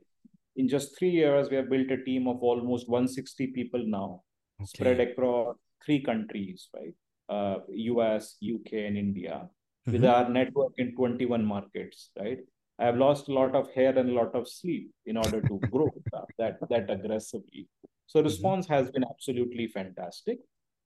In 0.59 0.69
just 0.69 0.99
three 0.99 1.11
years, 1.11 1.49
we 1.49 1.57
have 1.57 1.71
built 1.71 1.91
a 1.91 2.05
team 2.05 2.29
of 2.29 2.43
almost 2.43 2.89
160 2.89 3.47
people 3.49 3.83
now, 3.87 4.23
spread 4.65 5.01
across 5.01 5.57
three 5.85 6.03
countries, 6.03 6.69
right? 6.75 6.93
uh, 7.29 7.57
US, 7.69 8.37
UK, 8.43 8.73
and 8.73 8.97
India 8.97 9.43
mm-hmm. 9.43 9.93
with 9.93 10.05
our 10.05 10.29
network 10.29 10.73
in 10.79 10.95
21 10.95 11.45
markets, 11.45 12.11
right? 12.19 12.39
I 12.79 12.87
have 12.87 12.97
lost 12.97 13.29
a 13.29 13.33
lot 13.33 13.55
of 13.55 13.73
hair 13.75 13.97
and 13.99 14.11
a 14.11 14.13
lot 14.13 14.35
of 14.35 14.49
sleep 14.49 14.91
in 15.07 15.17
order 15.17 15.41
to 15.41 15.59
grow 15.71 15.91
that, 16.39 16.57
that 16.71 16.91
aggressively. 16.91 17.69
So 18.07 18.19
mm-hmm. 18.19 18.29
response 18.29 18.67
mm-hmm. 18.67 18.75
has 18.75 18.91
been 18.91 19.05
absolutely 19.05 19.69
fantastic, 19.69 20.39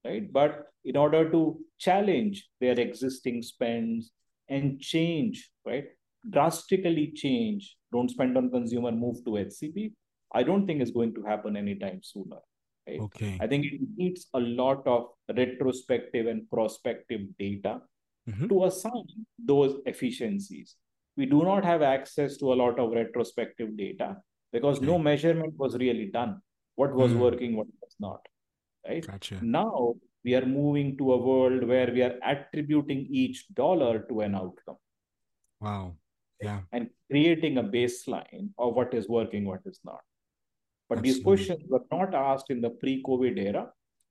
right? 0.05 0.31
But 0.33 0.67
in 0.85 0.97
order 0.97 1.31
to 1.31 1.59
challenge 1.79 2.49
their 2.61 2.79
existing 2.79 3.43
spends 3.43 4.13
and 4.49 4.81
change, 4.81 5.51
right? 5.67 5.85
Drastically 6.29 7.13
change, 7.15 7.77
don't 7.93 8.11
spend 8.11 8.37
on 8.37 8.51
consumer, 8.51 8.91
move 8.93 9.25
to 9.25 9.33
HCP, 9.33 9.93
I 10.35 10.43
don't 10.43 10.67
think 10.67 10.81
is 10.81 10.91
going 10.91 11.15
to 11.15 11.23
happen 11.23 11.57
anytime 11.57 12.01
sooner. 12.03 12.39
Right? 12.87 13.01
Okay. 13.01 13.39
I 13.41 13.47
think 13.47 13.67
it 13.67 13.81
needs 13.97 14.27
a 14.35 14.41
lot 14.41 14.87
of 14.87 15.09
retrospective 15.37 16.27
and 16.27 16.51
prospective 16.51 17.21
data 17.39 17.81
mm-hmm. 18.29 18.49
to 18.49 18.65
assign 18.65 19.05
those 19.39 19.81
efficiencies. 19.87 20.77
We 21.17 21.27
do 21.27 21.43
not 21.43 21.65
have 21.65 21.83
access 21.83 22.37
to 22.39 22.53
a 22.53 22.57
lot 22.57 22.79
of 22.79 22.93
retrospective 22.93 23.77
data 23.77 24.17
because 24.53 24.79
okay. 24.79 24.87
no 24.87 24.99
measurement 24.99 25.55
was 25.57 25.77
really 25.77 26.07
done. 26.07 26.41
What 26.75 26.95
was 26.95 27.13
mm. 27.13 27.19
working, 27.19 27.57
what 27.57 27.67
was 27.67 27.95
not. 28.01 28.27
Right. 28.89 29.07
Gotcha. 29.07 29.39
Now 29.43 29.95
we 30.25 30.35
are 30.35 30.47
moving 30.47 30.97
to 30.97 31.13
a 31.13 31.17
world 31.19 31.65
where 31.65 31.93
we 31.93 32.03
are 32.03 32.15
attributing 32.25 33.07
each 33.11 33.47
dollar 33.55 34.01
to 34.09 34.21
an 34.21 34.35
outcome. 34.35 34.77
Wow. 35.61 35.97
Yeah. 36.43 36.61
And 36.73 36.91
creating 37.11 37.59
a 37.59 37.63
baseline 37.63 38.51
of 38.59 38.75
what 38.75 38.95
is 38.95 39.09
working, 39.09 39.45
what 39.45 39.61
is 39.65 39.81
not. 39.85 40.01
But 40.89 40.99
Absolutely. 40.99 41.13
these 41.13 41.25
questions 41.25 41.63
were 41.69 41.85
not 41.91 42.15
asked 42.15 42.51
in 42.51 42.61
the 42.61 42.71
pre-COVID 42.71 43.39
era, 43.39 43.71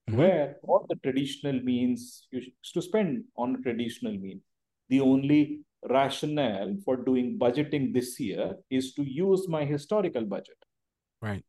mm-hmm. 0.09 0.17
where 0.17 0.55
all 0.63 0.85
the 0.89 0.95
traditional 0.97 1.61
means 1.61 2.27
used 2.31 2.73
to 2.73 2.81
spend 2.81 3.25
on 3.37 3.55
a 3.55 3.61
traditional 3.61 4.13
mean. 4.13 4.41
The 4.89 5.01
only 5.01 5.61
rationale 5.89 6.75
for 6.85 6.97
doing 6.97 7.37
budgeting 7.39 7.93
this 7.93 8.19
year 8.19 8.55
is 8.69 8.93
to 8.93 9.03
use 9.03 9.47
my 9.47 9.65
historical 9.65 10.23
budget. 10.23 10.57
Right. 11.21 11.43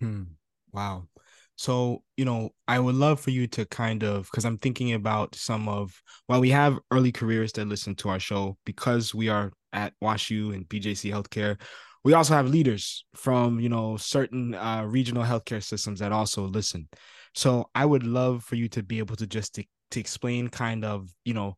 Hmm. 0.00 0.24
Wow. 0.72 1.08
So, 1.56 2.02
you 2.16 2.24
know, 2.24 2.50
I 2.68 2.78
would 2.78 2.94
love 2.94 3.18
for 3.20 3.30
you 3.30 3.46
to 3.48 3.64
kind 3.66 4.04
of, 4.04 4.24
because 4.24 4.44
I'm 4.44 4.58
thinking 4.58 4.92
about 4.92 5.34
some 5.34 5.68
of, 5.68 6.00
while 6.26 6.40
we 6.40 6.50
have 6.50 6.78
early 6.90 7.12
careers 7.12 7.52
that 7.52 7.66
listen 7.66 7.94
to 7.96 8.10
our 8.10 8.20
show, 8.20 8.56
because 8.64 9.14
we 9.14 9.28
are 9.28 9.52
at 9.72 9.94
WashU 10.02 10.54
and 10.54 10.68
BJC 10.68 11.10
Healthcare, 11.10 11.58
we 12.06 12.12
also 12.12 12.34
have 12.34 12.48
leaders 12.48 13.04
from 13.16 13.58
you 13.58 13.68
know 13.68 13.96
certain 13.96 14.54
uh, 14.54 14.84
regional 14.86 15.24
healthcare 15.24 15.60
systems 15.60 15.98
that 15.98 16.12
also 16.12 16.44
listen. 16.46 16.88
So 17.34 17.68
i 17.74 17.84
would 17.84 18.04
love 18.04 18.44
for 18.44 18.54
you 18.54 18.68
to 18.68 18.82
be 18.84 18.98
able 19.00 19.16
to 19.16 19.26
just 19.26 19.56
to, 19.56 19.64
to 19.90 19.98
explain 20.00 20.46
kind 20.48 20.84
of 20.84 21.08
you 21.24 21.34
know 21.34 21.56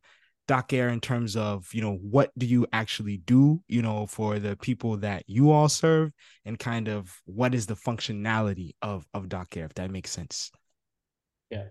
Doceree 0.49 0.91
in 0.91 0.99
terms 0.99 1.35
of 1.35 1.69
you 1.73 1.81
know 1.81 1.95
what 2.15 2.31
do 2.37 2.45
you 2.45 2.65
actually 2.73 3.17
do 3.17 3.61
you 3.67 3.81
know 3.81 4.05
for 4.07 4.39
the 4.39 4.55
people 4.57 4.97
that 4.97 5.23
you 5.27 5.51
all 5.51 5.69
serve 5.69 6.11
and 6.45 6.57
kind 6.57 6.87
of 6.87 7.21
what 7.25 7.53
is 7.53 7.65
the 7.67 7.75
functionality 7.75 8.71
of 8.81 9.05
of 9.13 9.29
Doceree 9.29 9.65
if 9.65 9.73
that 9.75 9.91
makes 9.91 10.11
sense 10.11 10.51
yeah 11.51 11.67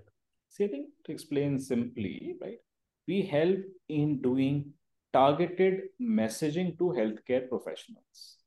see 0.49 0.65
i 0.65 0.69
think 0.69 0.87
to 1.05 1.13
explain 1.13 1.59
simply 1.59 2.35
right 2.41 2.59
we 3.07 3.23
help 3.23 3.59
in 3.89 4.21
doing 4.23 4.73
targeted 5.13 5.81
messaging 6.01 6.77
to 6.79 6.95
healthcare 6.99 7.49
professionals 7.49 8.39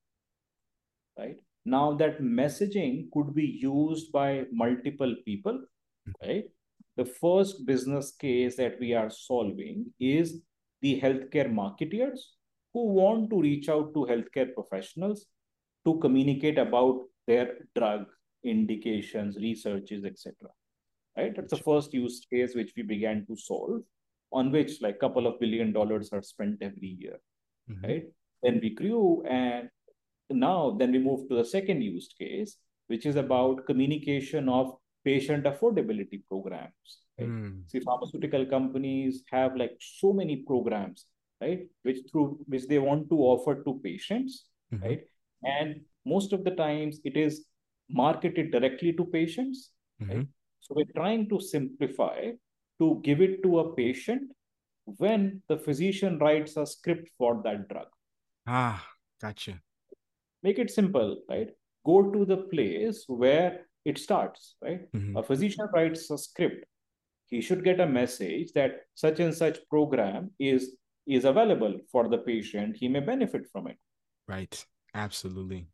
right? 1.18 1.38
Now 1.66 1.94
that 1.94 2.22
messaging 2.22 3.12
could 3.14 3.34
be 3.36 3.60
used 3.62 4.12
by 4.12 4.46
multiple 4.52 5.16
people, 5.26 5.62
right? 6.26 6.46
The 7.02 7.12
first 7.20 7.66
business 7.66 8.12
case 8.12 8.58
that 8.58 8.80
we 8.80 8.94
are 8.94 9.10
solving 9.10 9.92
is 10.00 10.40
the 10.84 11.02
healthcare 11.02 11.52
marketeers 11.52 12.20
who 12.76 12.90
want 12.90 13.32
to 13.32 13.42
reach 13.42 13.70
out 13.70 13.96
to 13.96 14.06
healthcare 14.06 14.54
professionals 14.54 15.26
to 15.88 15.98
communicate 15.98 16.60
about 16.60 17.00
their 17.26 17.58
drug 17.76 18.06
indications, 18.44 19.36
researches, 19.38 20.06
etc. 20.06 20.36
Right? 21.18 21.36
That's 21.36 21.50
the 21.50 21.58
first 21.58 21.92
use 21.92 22.22
case 22.32 22.54
which 22.54 22.74
we 22.78 22.84
began 22.84 23.26
to 23.26 23.36
solve, 23.36 23.82
on 24.32 24.52
which 24.52 24.80
like 24.84 24.98
a 24.98 25.00
couple 25.00 25.26
of 25.26 25.40
billion 25.40 25.74
dollars 25.74 26.10
are 26.14 26.22
spent 26.22 26.62
every 26.62 26.98
year. 27.00 27.18
Mm-hmm. 27.68 27.84
Right? 27.84 28.04
Then 28.44 28.60
we 28.62 28.76
grew 28.76 29.24
and 29.28 29.70
now 30.30 30.76
then 30.78 30.92
we 30.92 31.00
move 31.00 31.28
to 31.30 31.36
the 31.36 31.46
second 31.46 31.82
use 31.82 32.14
case, 32.16 32.58
which 32.90 33.08
is 33.08 33.16
about 33.16 33.66
communication 33.66 34.48
of 34.48 34.76
patient 35.04 35.46
affordability 35.46 36.22
programs. 36.28 37.00
Right? 37.20 37.30
Mm. 37.30 37.70
See, 37.70 37.80
pharmaceutical 37.80 38.46
companies 38.46 39.24
have 39.32 39.56
like 39.56 39.78
so 39.80 40.14
many 40.14 40.38
programs, 40.38 41.06
right? 41.40 41.68
Which 41.84 42.00
through 42.12 42.40
which 42.48 42.68
they 42.68 42.80
want 42.80 43.10
to 43.10 43.18
offer 43.18 43.64
to 43.64 43.80
patients, 43.84 44.46
mm-hmm. 44.74 44.84
right? 44.84 45.02
And 45.44 45.82
most 46.06 46.34
of 46.34 46.44
the 46.44 46.52
times 46.52 47.00
it 47.04 47.18
is 47.18 47.46
marketed 47.90 48.52
directly 48.52 48.94
to 48.94 49.06
patients. 49.06 49.72
Mm-hmm. 50.02 50.18
Right? 50.18 50.28
So 50.62 50.76
we're 50.76 50.94
trying 50.96 51.28
to 51.30 51.40
simplify 51.40 52.32
to 52.80 53.02
give 53.04 53.22
it 53.22 53.44
to 53.44 53.60
a 53.60 53.76
patient 53.76 54.32
when 54.86 55.42
the 55.48 55.58
physician 55.58 56.18
writes 56.20 56.58
a 56.58 56.66
script 56.66 57.10
for 57.18 57.42
that 57.44 57.68
drug. 57.68 57.88
Ah, 58.48 58.86
gotcha 59.22 59.62
make 60.44 60.60
it 60.60 60.72
simple 60.72 61.18
right 61.30 61.50
go 61.86 62.12
to 62.12 62.26
the 62.26 62.38
place 62.54 63.04
where 63.08 63.68
it 63.86 63.98
starts 63.98 64.56
right? 64.62 64.92
Mm-hmm. 64.94 65.18
a 65.18 65.24
physician 65.24 65.68
writes 65.74 66.10
a 66.12 66.18
script. 66.18 66.66
He 67.28 67.42
should 67.42 67.64
get 67.64 67.80
a 67.80 67.88
message 67.88 68.52
that 68.54 68.82
such 68.96 69.20
and 69.20 69.34
such 69.34 69.60
program 69.70 70.32
is 70.40 70.76
is 71.08 71.26
available 71.26 71.78
for 71.92 72.08
the 72.08 72.20
patient. 72.20 72.78
He 72.78 72.88
may 72.88 73.00
benefit 73.00 73.48
from 73.52 73.68
it. 73.68 73.78
Right. 74.28 74.64
Absolutely. 74.94 75.68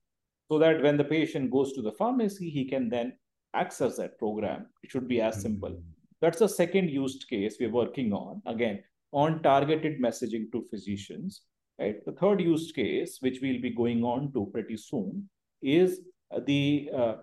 So 0.50 0.60
that 0.60 0.82
when 0.82 0.98
the 0.98 1.04
patient 1.04 1.52
goes 1.52 1.74
to 1.74 1.82
the 1.82 1.92
pharmacy 1.92 2.50
he 2.50 2.66
can 2.66 2.90
then 2.90 3.14
access 3.54 3.98
that 3.98 4.18
program. 4.20 4.68
It 4.84 4.92
should 4.92 5.08
be 5.08 5.22
as 5.22 5.34
mm-hmm. 5.36 5.42
simple. 5.42 5.82
That's 6.22 6.40
the 6.40 6.50
second 6.50 6.90
use 6.90 7.24
case 7.30 7.58
we're 7.60 7.72
working 7.72 8.14
on. 8.14 8.42
Again 8.46 8.84
on 9.14 9.42
targeted 9.42 10.02
messaging 10.02 10.52
to 10.52 10.62
physicians 10.70 11.42
Right. 11.80 12.04
The 12.06 12.14
third 12.14 12.42
use 12.42 12.72
case, 12.72 13.18
which 13.20 13.40
we'll 13.42 13.62
be 13.62 13.70
going 13.70 14.04
on 14.04 14.34
to 14.34 14.50
pretty 14.52 14.78
soon, 14.78 15.30
is 15.62 16.02
the 16.46 16.90
uh, 16.96 17.16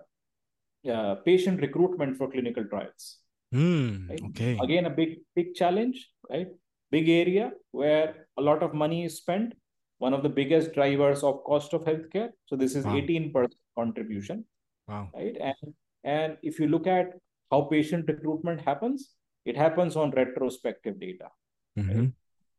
uh, 0.87 1.15
patient 1.25 1.61
recruitment 1.61 2.17
for 2.17 2.29
clinical 2.29 2.65
trials. 2.65 3.17
Mm, 3.53 4.09
right? 4.09 4.21
Okay. 4.29 4.57
Again, 4.61 4.85
a 4.85 4.89
big 4.89 5.19
big 5.35 5.53
challenge, 5.53 6.09
right? 6.29 6.47
Big 6.91 7.09
area 7.09 7.51
where 7.71 8.27
a 8.37 8.41
lot 8.41 8.63
of 8.63 8.73
money 8.73 9.05
is 9.05 9.17
spent. 9.17 9.53
One 9.97 10.13
of 10.13 10.23
the 10.23 10.29
biggest 10.29 10.73
drivers 10.73 11.23
of 11.23 11.43
cost 11.45 11.73
of 11.73 11.83
healthcare. 11.83 12.29
So 12.47 12.55
this 12.55 12.75
is 12.75 12.85
wow. 12.85 12.95
18% 12.95 13.53
contribution. 13.77 14.45
Wow. 14.87 15.09
Right. 15.13 15.37
And 15.39 15.73
and 16.03 16.37
if 16.43 16.59
you 16.59 16.67
look 16.67 16.85
at 16.85 17.13
how 17.51 17.61
patient 17.61 18.05
recruitment 18.07 18.61
happens, 18.61 19.11
it 19.45 19.55
happens 19.55 19.95
on 19.95 20.11
retrospective 20.11 20.99
data. 20.99 21.29
Mm-hmm. 21.77 21.99
Right? 21.99 22.11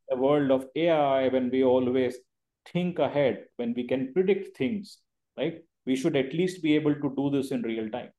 the 0.09 0.17
world 0.17 0.51
of 0.51 0.67
AI, 0.75 1.29
when 1.29 1.51
we 1.51 1.65
always 1.65 2.17
think 2.73 2.99
ahead, 2.99 3.45
when 3.57 3.75
we 3.75 3.87
can 3.87 4.13
predict 4.13 4.57
things, 4.57 4.99
right? 5.37 5.63
We 5.87 5.97
should 5.97 6.17
at 6.17 6.35
least 6.35 6.63
be 6.63 6.75
able 6.75 6.95
to 6.95 7.15
do 7.17 7.31
this 7.31 7.51
in 7.51 7.63
real 7.63 7.89
time. 7.91 8.11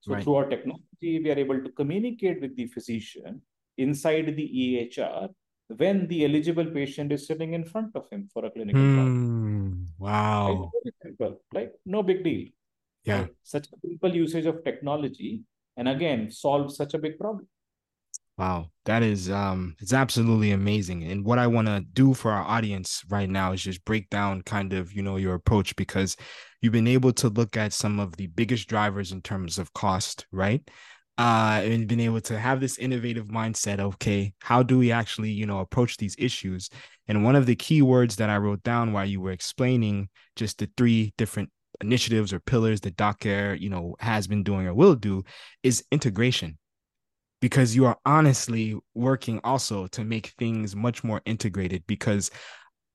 So 0.00 0.14
right. 0.14 0.22
through 0.22 0.34
our 0.36 0.48
technology, 0.48 1.20
we 1.22 1.30
are 1.30 1.38
able 1.38 1.62
to 1.62 1.70
communicate 1.70 2.40
with 2.40 2.56
the 2.56 2.66
physician 2.66 3.42
inside 3.76 4.34
the 4.36 4.48
EHR 4.62 5.28
when 5.76 6.08
the 6.08 6.24
eligible 6.24 6.66
patient 6.66 7.12
is 7.12 7.26
sitting 7.26 7.54
in 7.54 7.64
front 7.64 7.94
of 7.94 8.08
him 8.10 8.28
for 8.32 8.44
a 8.44 8.50
clinical 8.50 8.80
mm, 8.80 8.94
trial. 8.94 9.86
Wow. 9.98 10.72
Right? 10.84 10.94
Simple, 11.02 11.40
like 11.52 11.72
no 11.86 12.02
big 12.02 12.24
deal. 12.24 12.48
Yeah. 13.04 13.26
Such 13.42 13.68
a 13.68 13.76
simple 13.86 14.14
usage 14.14 14.46
of 14.46 14.64
technology 14.64 15.42
and 15.76 15.88
again 15.88 16.30
solve 16.30 16.74
such 16.74 16.94
a 16.94 16.98
big 16.98 17.18
problem. 17.18 17.48
Wow, 18.40 18.70
that 18.86 19.02
is 19.02 19.30
um 19.30 19.76
it's 19.80 19.92
absolutely 19.92 20.50
amazing. 20.52 21.04
And 21.04 21.24
what 21.26 21.38
I 21.38 21.46
want 21.46 21.68
to 21.68 21.80
do 21.92 22.14
for 22.14 22.30
our 22.32 22.42
audience 22.42 23.02
right 23.10 23.28
now 23.28 23.52
is 23.52 23.62
just 23.62 23.84
break 23.84 24.08
down 24.08 24.40
kind 24.42 24.72
of, 24.72 24.92
you 24.94 25.02
know, 25.02 25.16
your 25.16 25.34
approach 25.34 25.76
because 25.76 26.16
you've 26.62 26.72
been 26.72 26.86
able 26.86 27.12
to 27.14 27.28
look 27.28 27.56
at 27.58 27.74
some 27.74 28.00
of 28.00 28.16
the 28.16 28.28
biggest 28.28 28.66
drivers 28.68 29.12
in 29.12 29.20
terms 29.20 29.58
of 29.58 29.74
cost, 29.74 30.26
right? 30.32 30.62
Uh 31.18 31.60
and 31.64 31.86
been 31.86 32.00
able 32.00 32.22
to 32.22 32.38
have 32.38 32.60
this 32.60 32.78
innovative 32.78 33.26
mindset, 33.26 33.78
okay, 33.78 34.32
how 34.40 34.62
do 34.62 34.78
we 34.78 34.90
actually, 34.90 35.30
you 35.32 35.44
know, 35.44 35.60
approach 35.60 35.98
these 35.98 36.16
issues? 36.18 36.70
And 37.08 37.24
one 37.24 37.36
of 37.36 37.44
the 37.44 37.56
key 37.56 37.82
words 37.82 38.16
that 38.16 38.30
I 38.30 38.38
wrote 38.38 38.62
down 38.62 38.92
while 38.94 39.04
you 39.06 39.20
were 39.20 39.32
explaining 39.32 40.08
just 40.36 40.58
the 40.58 40.70
three 40.78 41.12
different 41.18 41.50
initiatives 41.82 42.32
or 42.32 42.40
pillars 42.40 42.80
that 42.82 42.96
Doceree, 42.96 43.60
you 43.60 43.68
know, 43.68 43.96
has 44.00 44.26
been 44.28 44.42
doing 44.44 44.66
or 44.66 44.74
will 44.74 44.94
do 44.94 45.24
is 45.62 45.84
integration 45.92 46.56
because 47.40 47.74
you 47.74 47.86
are 47.86 47.98
honestly 48.04 48.76
working 48.94 49.40
also 49.44 49.86
to 49.88 50.04
make 50.04 50.28
things 50.38 50.76
much 50.76 51.02
more 51.02 51.22
integrated 51.24 51.82
because 51.86 52.30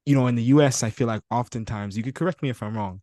you 0.06 0.16
know 0.16 0.28
in 0.28 0.36
the 0.36 0.44
US 0.44 0.84
I 0.84 0.90
feel 0.90 1.08
like 1.08 1.22
oftentimes 1.32 1.98
you 1.98 2.04
could 2.04 2.16
correct 2.16 2.42
me 2.42 2.50
if 2.50 2.62
I'm 2.62 2.78
wrong 2.78 3.02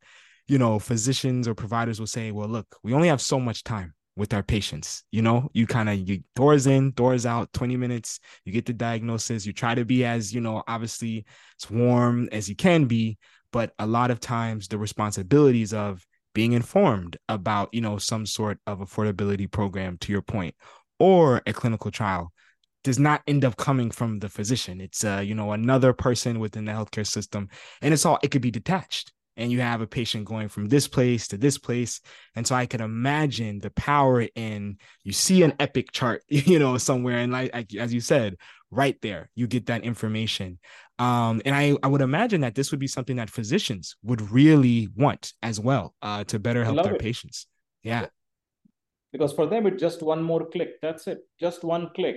you 0.48 0.59
know 0.59 0.78
physicians 0.78 1.46
or 1.48 1.55
providers 1.55 1.98
will 2.00 2.07
say 2.07 2.31
well 2.31 2.48
look 2.48 2.76
we 2.83 2.94
only 2.94 3.09
have 3.09 3.20
so 3.20 3.38
much 3.38 3.64
time 3.64 3.94
with 4.16 4.35
our 4.35 4.42
patients. 4.42 5.05
You 5.11 5.22
know, 5.22 5.48
you 5.52 5.66
kind 5.66 5.88
of 5.88 6.09
you 6.09 6.22
doors 6.37 6.66
in, 6.66 6.92
doors 6.92 7.26
out, 7.26 7.52
20 7.52 7.76
minutes, 7.76 8.20
you 8.44 8.52
get 8.52 8.66
the 8.66 8.72
diagnosis, 8.72 9.46
you 9.46 9.52
try 9.52 9.74
to 9.74 9.85
be 9.85 10.05
as, 10.05 10.35
you 10.35 10.40
know, 10.40 10.62
obviously 10.68 11.24
as 11.62 11.70
warm 11.70 12.28
as 12.33 12.48
you 12.48 12.57
can 12.57 12.85
be, 12.87 13.18
but 13.52 13.72
a 13.78 13.87
lot 13.87 14.11
of 14.11 14.20
times 14.20 14.68
the 14.68 14.78
responsibilities 14.78 15.72
of 15.72 16.05
being 16.35 16.52
informed 16.52 17.16
about, 17.28 17.68
you 17.72 17.81
know, 17.81 17.98
some 17.98 18.24
sort 18.26 18.59
of 18.66 18.81
affordability 18.81 19.50
program 19.50 19.98
to 19.98 20.12
your 20.12 20.22
point 20.22 20.55
or 21.02 21.42
a 21.48 21.52
clinical 21.52 21.90
trial 21.90 22.32
does 22.84 22.96
not 22.96 23.22
end 23.26 23.44
up 23.44 23.56
coming 23.56 23.90
from 23.90 24.20
the 24.20 24.28
physician. 24.28 24.80
It's 24.80 25.04
uh, 25.04 25.20
you 25.24 25.34
know, 25.34 25.50
another 25.50 25.92
person 25.92 26.38
within 26.38 26.64
the 26.64 26.70
healthcare 26.70 27.06
system 27.06 27.48
and 27.80 27.92
it's 27.92 28.06
all 28.06 28.20
it 28.22 28.30
could 28.30 28.40
be 28.40 28.52
detached. 28.52 29.12
And 29.36 29.50
you 29.50 29.62
have 29.62 29.80
a 29.80 29.86
patient 29.86 30.26
going 30.26 30.48
from 30.48 30.68
this 30.68 30.86
place 30.86 31.26
to 31.28 31.38
this 31.38 31.58
place. 31.58 32.00
And 32.36 32.46
so 32.46 32.54
i 32.54 32.66
can 32.66 32.80
imagine 32.80 33.58
the 33.58 33.70
power 33.70 34.28
in 34.36 34.76
you 35.02 35.12
see 35.12 35.42
an 35.42 35.54
epic 35.58 35.90
chart 35.90 36.22
you 36.28 36.60
know 36.60 36.78
somewhere. 36.78 37.18
And 37.18 37.32
like, 37.32 37.52
like 37.52 37.74
as 37.74 37.92
you 37.92 38.00
said 38.00 38.36
right 38.70 38.96
there 39.02 39.28
you 39.34 39.48
get 39.48 39.66
that 39.66 39.82
information. 39.82 40.60
Um, 41.00 41.42
and 41.44 41.52
I, 41.52 41.76
I 41.82 41.88
would 41.88 42.00
imagine 42.00 42.42
that 42.42 42.54
this 42.54 42.70
would 42.70 42.78
be 42.78 42.86
something 42.86 43.16
that 43.16 43.28
physicians 43.28 43.96
would 44.04 44.30
really 44.30 44.88
want 44.94 45.32
as 45.42 45.58
well 45.58 45.94
uh, 46.00 46.22
to 46.24 46.38
better 46.38 46.62
help 46.62 46.84
their 46.84 46.94
it. 46.94 47.00
patients. 47.00 47.48
Yeah 47.82 48.06
because 49.12 49.33
for 49.33 49.46
them 49.46 49.66
it's 49.66 49.81
just 49.81 50.03
one 50.03 50.22
more 50.22 50.46
click 50.46 50.81
that's 50.81 51.07
it 51.07 51.20
just 51.38 51.64
one 51.64 51.90
click 51.94 52.16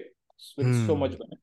with 0.57 0.67
mm. 0.67 0.87
so 0.87 0.95
much 0.95 1.11
hmm. 1.11 1.19
benefits 1.19 1.41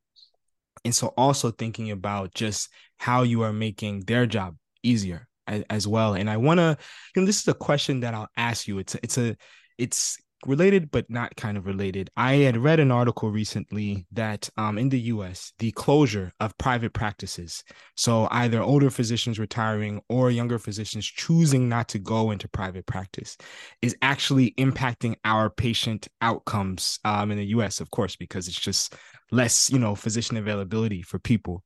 and 0.85 0.95
so 0.95 1.09
also 1.17 1.51
thinking 1.51 1.91
about 1.91 2.35
just 2.35 2.69
how 2.99 3.23
you 3.23 3.43
are 3.43 3.53
making 3.53 4.01
their 4.01 4.27
job 4.27 4.57
easier 4.83 5.29
as, 5.47 5.65
as 5.71 5.88
well. 5.88 6.15
And 6.15 6.29
I 6.29 6.37
want 6.37 6.59
to, 6.59 6.77
you 7.15 7.23
know, 7.23 7.27
this 7.27 7.41
is 7.41 7.49
a 7.49 7.55
question 7.55 8.01
that 8.01 8.15
I'll 8.15 8.31
ask 8.37 8.67
you. 8.67 8.79
It's 8.79 8.95
a, 8.95 8.99
it's 9.03 9.19
a, 9.19 9.37
it's 9.79 10.19
related 10.46 10.90
but 10.90 11.09
not 11.09 11.37
kind 11.37 11.57
of 11.57 11.66
related. 11.66 12.11
I 12.16 12.35
had 12.35 12.57
read 12.57 12.81
an 12.81 12.90
article 12.90 13.31
recently 13.31 14.07
that 14.12 14.48
um, 14.57 14.78
in 14.78 14.88
the 14.88 15.00
U.S. 15.00 15.52
the 15.59 15.72
closure 15.72 16.33
of 16.40 16.57
private 16.59 16.92
practices, 16.92 17.64
so 17.96 18.28
either 18.31 18.61
older 18.61 18.90
physicians 18.90 19.38
retiring 19.38 20.00
or 20.09 20.31
younger 20.31 20.59
physicians 20.59 21.07
choosing 21.07 21.68
not 21.68 21.88
to 21.88 21.98
go 21.98 22.31
into 22.31 22.48
private 22.48 22.87
practice, 22.87 23.37
is 23.81 23.96
actually 24.02 24.52
impacting 24.59 25.16
our 25.24 25.50
patient 25.50 26.09
outcomes 26.20 26.98
um, 27.05 27.31
in 27.31 27.38
the 27.38 27.46
U.S. 27.46 27.81
Of 27.81 27.90
course, 27.90 28.16
because 28.16 28.48
it's 28.48 28.61
just 28.61 28.94
less, 29.31 29.70
you 29.70 29.78
know, 29.78 29.94
physician 29.94 30.37
availability 30.37 31.02
for 31.02 31.18
people. 31.18 31.62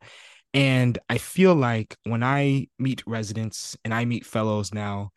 And 0.55 0.99
I 1.11 1.19
feel 1.19 1.55
like 1.55 1.97
when 2.05 2.23
I 2.23 2.69
meet 2.79 3.03
residents 3.07 3.77
and 3.85 3.93
I 3.93 4.05
meet 4.07 4.25
fellows 4.25 4.73
now, 4.73 5.11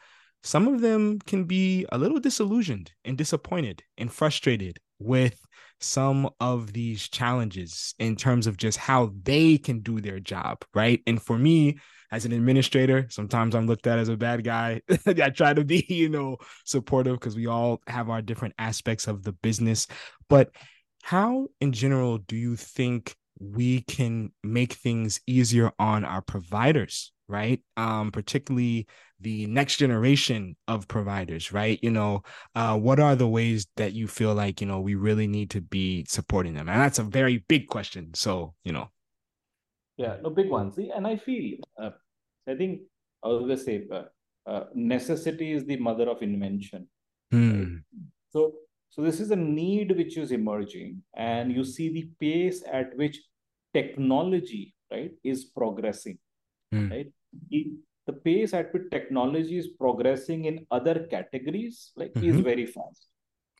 some 0.43 0.67
of 0.67 0.81
them 0.81 1.19
can 1.19 1.43
be 1.43 1.85
a 1.91 1.97
little 1.97 2.19
disillusioned 2.19 2.91
and 3.03 3.17
disappointed 3.17 3.83
and 3.97 4.11
frustrated 4.11 4.79
with 4.99 5.45
some 5.81 6.29
of 6.39 6.73
these 6.73 7.07
challenges 7.07 7.95
in 7.99 8.15
terms 8.15 8.47
of 8.47 8.57
just 8.57 8.77
how 8.77 9.11
they 9.23 9.57
can 9.57 9.79
do 9.79 10.01
their 10.01 10.19
job, 10.19 10.63
right? 10.73 11.01
And 11.07 11.21
for 11.21 11.37
me, 11.37 11.79
as 12.11 12.25
an 12.25 12.31
administrator, 12.31 13.07
sometimes 13.09 13.55
I'm 13.55 13.67
looked 13.67 13.87
at 13.87 13.99
as 13.99 14.09
a 14.09 14.17
bad 14.17 14.43
guy. 14.43 14.81
I 15.05 15.29
try 15.29 15.53
to 15.53 15.63
be, 15.63 15.85
you 15.87 16.09
know, 16.09 16.37
supportive 16.65 17.19
because 17.19 17.35
we 17.35 17.47
all 17.47 17.81
have 17.87 18.09
our 18.09 18.21
different 18.21 18.55
aspects 18.57 19.07
of 19.07 19.23
the 19.23 19.31
business. 19.31 19.87
But 20.27 20.49
how, 21.03 21.47
in 21.61 21.71
general, 21.71 22.17
do 22.17 22.35
you 22.35 22.55
think 22.55 23.15
we 23.39 23.81
can 23.81 24.31
make 24.43 24.73
things 24.73 25.21
easier 25.27 25.71
on 25.79 26.03
our 26.03 26.21
providers 26.21 27.11
right 27.29 27.61
um 27.77 28.11
particularly 28.11 28.87
the 29.21 29.45
next 29.47 29.77
generation 29.77 30.55
of 30.67 30.87
providers 30.87 31.51
right 31.51 31.79
you 31.81 31.91
know 31.91 32.21
uh 32.55 32.75
what 32.75 32.99
are 32.99 33.15
the 33.15 33.27
ways 33.27 33.67
that 33.77 33.93
you 33.93 34.07
feel 34.07 34.33
like 34.33 34.59
you 34.61 34.67
know 34.67 34.79
we 34.79 34.95
really 34.95 35.27
need 35.27 35.49
to 35.49 35.61
be 35.61 36.05
supporting 36.07 36.53
them 36.53 36.67
and 36.67 36.81
that's 36.81 36.99
a 36.99 37.03
very 37.03 37.45
big 37.47 37.67
question 37.67 38.13
so 38.13 38.53
you 38.63 38.71
know 38.71 38.89
yeah 39.97 40.17
no 40.21 40.29
big 40.29 40.49
one 40.49 40.71
see 40.71 40.91
and 40.95 41.05
i 41.05 41.15
feel 41.15 41.57
uh, 41.81 41.91
i 42.47 42.55
think 42.55 42.81
i 43.23 43.27
always 43.27 43.63
say 43.63 43.85
uh, 43.91 44.03
uh, 44.49 44.63
necessity 44.73 45.51
is 45.51 45.65
the 45.65 45.77
mother 45.77 46.09
of 46.09 46.21
invention 46.21 46.87
right? 47.31 47.67
so 48.29 48.53
so 48.89 49.03
this 49.03 49.19
is 49.19 49.31
a 49.31 49.35
need 49.35 49.95
which 49.95 50.17
is 50.17 50.31
emerging, 50.31 51.03
and 51.15 51.51
you 51.51 51.63
see 51.63 51.89
the 51.93 52.09
pace 52.19 52.63
at 52.71 52.95
which 52.97 53.21
technology, 53.73 54.73
right, 54.91 55.11
is 55.23 55.45
progressing. 55.45 56.17
Mm. 56.73 56.91
Right, 56.91 57.11
the 57.49 58.13
pace 58.13 58.53
at 58.53 58.73
which 58.73 58.89
technology 58.91 59.57
is 59.57 59.67
progressing 59.67 60.45
in 60.45 60.65
other 60.71 61.05
categories, 61.11 61.91
like, 61.95 62.13
mm-hmm. 62.13 62.29
is 62.29 62.39
very 62.39 62.65
fast. 62.65 63.07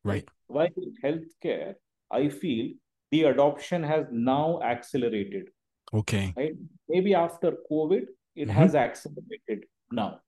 Right. 0.03 0.27
While 0.47 0.69
in 0.77 0.93
healthcare, 1.03 1.75
I 2.12 2.29
feel 2.29 2.73
the 3.12 3.23
adoption 3.23 3.84
has 3.84 4.05
now 4.12 4.60
accelerated. 4.63 5.49
Okay. 5.93 6.34
Right. 6.36 6.53
Maybe 6.88 7.13
after 7.13 7.53
COVID, 7.71 8.05
it 8.36 8.47
mm-hmm. 8.47 8.49
has 8.49 8.75
accelerated 8.75 9.65
now. 9.91 10.21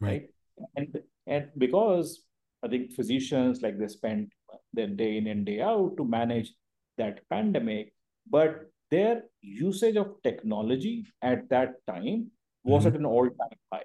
Right. 0.00 0.28
right. 0.58 0.68
And 0.76 0.98
and 1.26 1.48
because 1.56 2.24
I 2.62 2.68
think 2.68 2.92
physicians 2.92 3.62
like 3.62 3.78
they 3.78 3.88
spent 3.88 4.30
their 4.72 4.88
day 4.88 5.16
in 5.16 5.26
and 5.26 5.44
day 5.46 5.60
out 5.60 5.96
to 5.96 6.04
manage 6.04 6.52
that 6.98 7.20
pandemic, 7.28 7.92
but 8.28 8.70
their 8.90 9.22
usage 9.40 9.96
of 9.96 10.22
technology 10.22 11.06
at 11.22 11.48
that 11.50 11.74
time 11.86 12.30
was 12.64 12.84
mm-hmm. 12.84 12.94
at 12.94 13.00
an 13.00 13.06
all-time 13.06 13.58
high. 13.72 13.82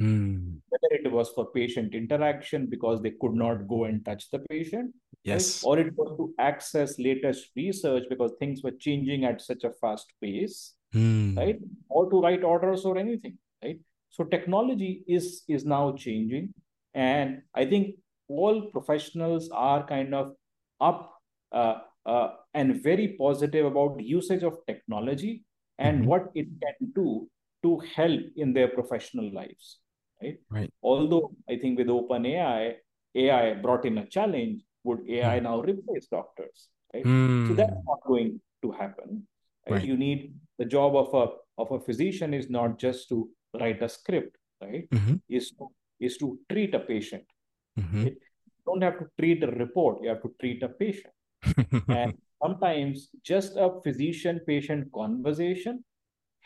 Mm. 0.00 0.60
Whether 0.68 1.04
it 1.04 1.12
was 1.12 1.30
for 1.30 1.46
patient 1.52 1.94
interaction 1.94 2.66
because 2.66 3.00
they 3.00 3.12
could 3.20 3.34
not 3.34 3.68
go 3.68 3.84
and 3.84 4.04
touch 4.04 4.30
the 4.30 4.40
patient, 4.40 4.92
yes, 5.22 5.62
right? 5.62 5.68
or 5.68 5.78
it 5.78 5.94
was 5.96 6.16
to 6.16 6.34
access 6.38 6.98
latest 6.98 7.50
research 7.54 8.04
because 8.08 8.32
things 8.40 8.62
were 8.62 8.72
changing 8.72 9.24
at 9.24 9.40
such 9.40 9.62
a 9.62 9.70
fast 9.80 10.12
pace, 10.20 10.74
mm. 10.92 11.36
right? 11.36 11.58
Or 11.88 12.10
to 12.10 12.20
write 12.20 12.42
orders 12.42 12.84
or 12.84 12.98
anything, 12.98 13.38
right? 13.62 13.78
So 14.10 14.24
technology 14.24 15.04
is 15.06 15.44
is 15.48 15.64
now 15.64 15.92
changing, 15.92 16.52
and 16.92 17.42
I 17.54 17.64
think 17.64 17.94
all 18.26 18.62
professionals 18.72 19.48
are 19.52 19.86
kind 19.86 20.12
of 20.12 20.34
up 20.80 21.14
uh, 21.52 21.78
uh, 22.04 22.30
and 22.52 22.82
very 22.82 23.16
positive 23.18 23.66
about 23.66 24.02
usage 24.02 24.42
of 24.42 24.58
technology 24.66 25.44
and 25.78 26.00
mm-hmm. 26.00 26.08
what 26.08 26.30
it 26.34 26.46
can 26.62 26.92
do 26.94 27.28
to 27.64 27.78
help 27.96 28.20
in 28.36 28.52
their 28.52 28.68
professional 28.68 29.32
lives. 29.34 29.80
Right. 30.22 30.38
Right. 30.48 30.72
Although 30.82 31.34
I 31.50 31.56
think 31.58 31.78
with 31.78 31.88
OpenAI 31.88 32.74
AI 33.14 33.54
brought 33.54 33.84
in 33.84 33.98
a 33.98 34.06
challenge. 34.06 34.62
Would 34.84 35.08
AI 35.08 35.38
mm. 35.40 35.44
now 35.44 35.60
replace 35.62 36.06
doctors? 36.06 36.68
Right. 36.92 37.04
Mm. 37.04 37.48
So 37.48 37.54
that's 37.54 37.72
not 37.86 38.00
going 38.06 38.40
to 38.62 38.70
happen. 38.72 39.26
Right? 39.66 39.76
right? 39.76 39.84
You 39.84 39.96
need 39.96 40.34
the 40.58 40.64
job 40.64 40.94
of 40.94 41.14
a 41.14 41.32
of 41.56 41.70
a 41.70 41.80
physician 41.80 42.34
is 42.34 42.50
not 42.50 42.78
just 42.78 43.08
to 43.08 43.30
write 43.58 43.82
a 43.82 43.88
script, 43.88 44.36
right? 44.60 44.88
Mm-hmm. 44.90 45.14
Is 45.28 45.50
to 45.52 45.68
is 46.00 46.18
to 46.18 46.38
treat 46.50 46.74
a 46.74 46.80
patient. 46.80 47.24
Mm-hmm. 47.78 48.02
Right? 48.02 48.16
You 48.46 48.62
don't 48.66 48.82
have 48.82 48.98
to 48.98 49.06
treat 49.18 49.42
a 49.42 49.46
report. 49.46 50.02
You 50.02 50.10
have 50.10 50.22
to 50.22 50.34
treat 50.40 50.62
a 50.62 50.68
patient. 50.68 51.14
and 51.88 52.14
sometimes 52.42 53.08
just 53.22 53.56
a 53.56 53.80
physician 53.82 54.40
patient 54.46 54.92
conversation 54.92 55.84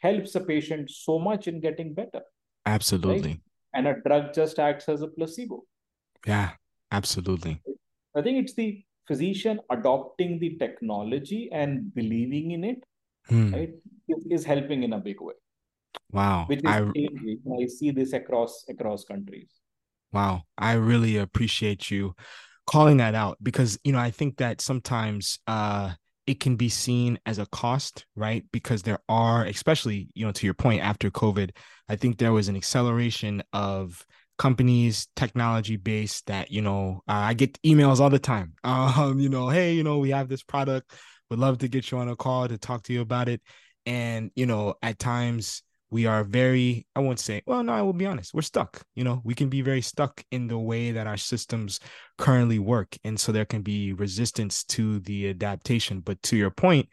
helps 0.02 0.34
a 0.34 0.40
patient 0.40 0.90
so 0.90 1.18
much 1.18 1.48
in 1.48 1.60
getting 1.60 1.94
better. 1.94 2.22
Absolutely. 2.66 3.30
Right? 3.30 3.40
And 3.74 3.88
a 3.88 3.94
drug 4.04 4.32
just 4.34 4.58
acts 4.58 4.88
as 4.88 5.02
a 5.02 5.08
placebo. 5.08 5.62
Yeah, 6.26 6.52
absolutely. 6.90 7.62
I 8.16 8.22
think 8.22 8.38
it's 8.38 8.54
the 8.54 8.82
physician 9.06 9.60
adopting 9.70 10.38
the 10.38 10.56
technology 10.56 11.48
and 11.52 11.94
believing 11.94 12.52
in 12.52 12.64
it, 12.64 12.84
hmm. 13.28 13.54
right, 13.54 13.70
is, 14.08 14.26
is, 14.30 14.44
helping 14.44 14.82
in 14.82 14.92
a 14.92 14.98
big 14.98 15.20
way. 15.20 15.34
Wow. 16.12 16.44
Which 16.46 16.60
is 16.60 16.64
I, 16.66 16.80
I 16.80 17.66
see 17.66 17.90
this 17.90 18.12
across 18.12 18.64
across 18.68 19.04
countries. 19.04 19.50
Wow. 20.12 20.42
I 20.56 20.72
really 20.74 21.16
appreciate 21.18 21.90
you 21.90 22.14
calling 22.66 22.98
that 22.98 23.14
out 23.14 23.38
because 23.42 23.78
you 23.82 23.92
know 23.92 23.98
I 23.98 24.10
think 24.10 24.36
that 24.38 24.60
sometimes 24.60 25.38
uh 25.46 25.92
it 26.28 26.40
can 26.40 26.56
be 26.56 26.68
seen 26.68 27.18
as 27.24 27.38
a 27.38 27.46
cost, 27.46 28.04
right? 28.14 28.44
Because 28.52 28.82
there 28.82 28.98
are, 29.08 29.44
especially, 29.46 30.10
you 30.14 30.26
know, 30.26 30.32
to 30.32 30.46
your 30.46 30.52
point 30.52 30.82
after 30.82 31.10
COVID, 31.10 31.52
I 31.88 31.96
think 31.96 32.18
there 32.18 32.32
was 32.34 32.48
an 32.48 32.56
acceleration 32.56 33.42
of 33.54 34.04
companies 34.36 35.08
technology 35.16 35.76
based 35.76 36.26
that 36.26 36.48
you 36.48 36.62
know 36.62 37.00
uh, 37.08 37.12
i 37.12 37.34
get 37.34 37.60
emails 37.62 37.98
all 37.98 38.10
the 38.10 38.20
time. 38.20 38.52
Um 38.64 39.18
you 39.18 39.28
know 39.28 39.48
hey 39.48 39.72
you 39.72 39.82
know 39.82 39.98
we 39.98 40.10
have 40.10 40.28
this 40.28 40.44
product. 40.44 40.92
Would 41.30 41.40
love 41.40 41.58
to 41.58 41.68
get 41.68 41.90
you 41.90 41.98
on 41.98 42.08
a 42.08 42.14
call 42.14 42.46
to 42.46 42.56
talk 42.56 42.84
to 42.84 42.92
you 42.92 43.00
about 43.00 43.28
it. 43.28 43.40
And 43.84 44.30
you 44.36 44.46
know 44.46 44.74
at 44.80 44.98
times 45.00 45.62
we 45.90 46.06
are 46.06 46.24
very 46.24 46.86
i 46.94 47.00
won't 47.00 47.20
say 47.20 47.42
well 47.46 47.62
no 47.62 47.72
i 47.72 47.82
will 47.82 47.92
be 47.92 48.06
honest 48.06 48.34
we're 48.34 48.42
stuck 48.42 48.82
you 48.94 49.04
know 49.04 49.20
we 49.24 49.34
can 49.34 49.48
be 49.48 49.62
very 49.62 49.82
stuck 49.82 50.22
in 50.30 50.46
the 50.48 50.58
way 50.58 50.92
that 50.92 51.06
our 51.06 51.16
systems 51.16 51.80
currently 52.16 52.58
work 52.58 52.96
and 53.04 53.18
so 53.18 53.32
there 53.32 53.44
can 53.44 53.62
be 53.62 53.92
resistance 53.92 54.64
to 54.64 55.00
the 55.00 55.28
adaptation 55.28 56.00
but 56.00 56.20
to 56.22 56.36
your 56.36 56.50
point 56.50 56.88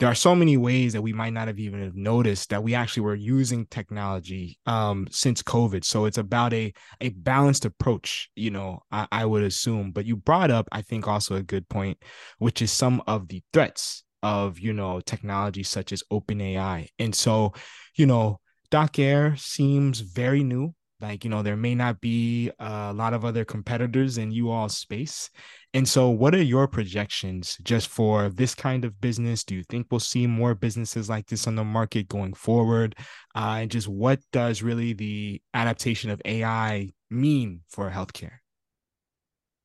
there 0.00 0.08
are 0.08 0.14
so 0.14 0.34
many 0.34 0.56
ways 0.56 0.92
that 0.92 1.02
we 1.02 1.12
might 1.12 1.32
not 1.32 1.46
have 1.46 1.58
even 1.58 1.92
noticed 1.94 2.50
that 2.50 2.62
we 2.62 2.74
actually 2.74 3.02
were 3.04 3.14
using 3.14 3.64
technology 3.66 4.58
um, 4.66 5.06
since 5.10 5.40
COVID. 5.42 5.84
So 5.84 6.06
it's 6.06 6.18
about 6.18 6.52
a 6.52 6.72
a 7.00 7.10
balanced 7.10 7.64
approach, 7.64 8.28
you 8.34 8.50
know, 8.50 8.80
I, 8.90 9.06
I 9.12 9.24
would 9.24 9.44
assume. 9.44 9.92
But 9.92 10.04
you 10.04 10.16
brought 10.16 10.50
up, 10.50 10.68
I 10.72 10.82
think, 10.82 11.06
also 11.06 11.36
a 11.36 11.42
good 11.42 11.68
point, 11.68 11.98
which 12.38 12.60
is 12.60 12.72
some 12.72 13.02
of 13.06 13.28
the 13.28 13.42
threats 13.52 14.03
of 14.24 14.58
you 14.58 14.72
know 14.72 15.00
technology 15.00 15.62
such 15.62 15.92
as 15.92 16.02
OpenAI. 16.12 16.88
And 16.98 17.14
so, 17.14 17.52
you 17.94 18.06
know, 18.06 18.40
Doceree 18.72 19.38
seems 19.38 20.00
very 20.00 20.42
new 20.42 20.74
like, 21.04 21.22
you 21.22 21.28
know, 21.28 21.42
there 21.42 21.56
may 21.56 21.74
not 21.74 22.00
be 22.00 22.50
a 22.58 22.92
lot 22.94 23.12
of 23.12 23.26
other 23.26 23.44
competitors 23.44 24.16
in 24.16 24.30
you 24.30 24.50
all 24.50 24.70
space. 24.70 25.28
And 25.74 25.86
so, 25.86 26.08
what 26.08 26.34
are 26.34 26.42
your 26.42 26.66
projections 26.66 27.58
just 27.62 27.88
for 27.88 28.30
this 28.30 28.54
kind 28.54 28.86
of 28.86 29.00
business? 29.02 29.44
Do 29.44 29.54
you 29.54 29.64
think 29.64 29.88
we'll 29.90 30.00
see 30.00 30.26
more 30.26 30.54
businesses 30.54 31.10
like 31.10 31.26
this 31.26 31.46
on 31.46 31.56
the 31.56 31.64
market 31.64 32.08
going 32.08 32.32
forward? 32.32 32.96
Uh, 33.34 33.58
and 33.60 33.70
just 33.70 33.86
what 33.86 34.20
does 34.32 34.62
really 34.62 34.94
the 34.94 35.42
adaptation 35.52 36.08
of 36.08 36.22
AI 36.24 36.90
mean 37.10 37.60
for 37.68 37.90
healthcare? 37.90 38.38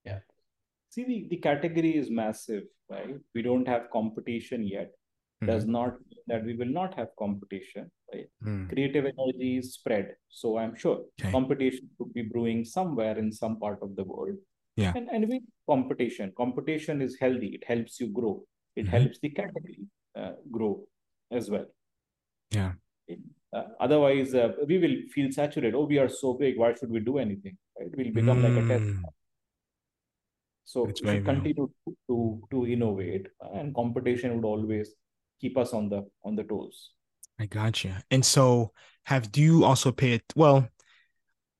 Yeah. 0.04 0.20
See, 0.90 1.06
the, 1.06 1.28
the 1.30 1.38
category 1.38 1.96
is 1.96 2.10
massive, 2.10 2.64
right? 2.90 3.16
We 3.36 3.42
don't 3.42 3.68
have 3.68 3.90
competition 3.92 4.68
yet. 4.68 4.92
Mm-hmm. 5.42 5.52
Does 5.52 5.66
not 5.66 5.94
mean 6.08 6.24
that 6.28 6.46
we 6.46 6.56
will 6.56 6.74
not 6.82 6.94
have 6.96 7.10
competition 7.18 7.90
right? 8.14 8.28
Mm. 8.46 8.70
Creative 8.70 9.06
energy 9.06 9.58
is 9.58 9.74
spread. 9.74 10.16
So 10.30 10.58
I'm 10.58 10.76
sure 10.76 11.02
okay. 11.20 11.32
competition 11.32 11.90
could 11.98 12.14
be 12.14 12.24
brewing 12.24 12.66
somewhere 12.66 13.18
in 13.18 13.32
some 13.32 13.60
part 13.60 13.80
of 13.82 13.96
the 13.96 14.04
world. 14.04 14.36
Yeah. 14.76 14.94
And 14.96 15.10
anyway, 15.10 15.42
competition. 15.68 16.32
Competition 16.38 17.02
is 17.02 17.18
healthy. 17.20 17.48
It 17.48 17.64
helps 17.68 18.00
you 18.00 18.08
grow. 18.08 18.44
It 18.76 18.86
mm-hmm. 18.86 18.92
helps 18.92 19.20
the 19.20 19.30
category 19.30 19.80
uh, 20.16 20.32
grow 20.52 20.84
as 21.32 21.50
well. 21.50 21.66
Yeah. 22.52 22.74
Uh, 23.52 23.64
otherwise, 23.80 24.36
uh, 24.36 24.50
we 24.68 24.78
will 24.78 24.96
feel 25.14 25.32
saturated. 25.32 25.76
Oh, 25.76 25.86
we 25.86 25.98
are 25.98 26.08
so 26.08 26.34
big. 26.34 26.58
Why 26.58 26.74
should 26.76 26.92
we 26.92 27.00
do 27.00 27.18
anything? 27.18 27.58
Right? 27.80 27.90
We'll 27.96 28.14
become 28.14 28.42
mm. 28.42 28.56
like 28.56 28.64
a 28.64 28.68
test. 28.68 29.00
So 30.70 30.84
we 30.84 30.94
should 30.96 31.26
continue 31.26 31.56
to, 31.56 31.96
to 32.08 32.42
to 32.52 32.68
innovate, 32.68 33.26
and 33.56 33.74
competition 33.74 34.36
would 34.36 34.46
always 34.46 34.94
keep 35.42 35.58
us 35.58 35.74
on 35.74 35.90
the 35.90 36.06
on 36.24 36.36
the 36.36 36.44
toes. 36.44 36.92
I 37.40 37.48
got 37.48 37.84
you. 37.84 37.94
And 38.12 38.24
so, 38.24 38.72
have 39.06 39.32
do 39.32 39.42
you 39.42 39.66
also 39.66 39.92
pay 39.92 40.14
it? 40.14 40.24
Well, 40.36 40.70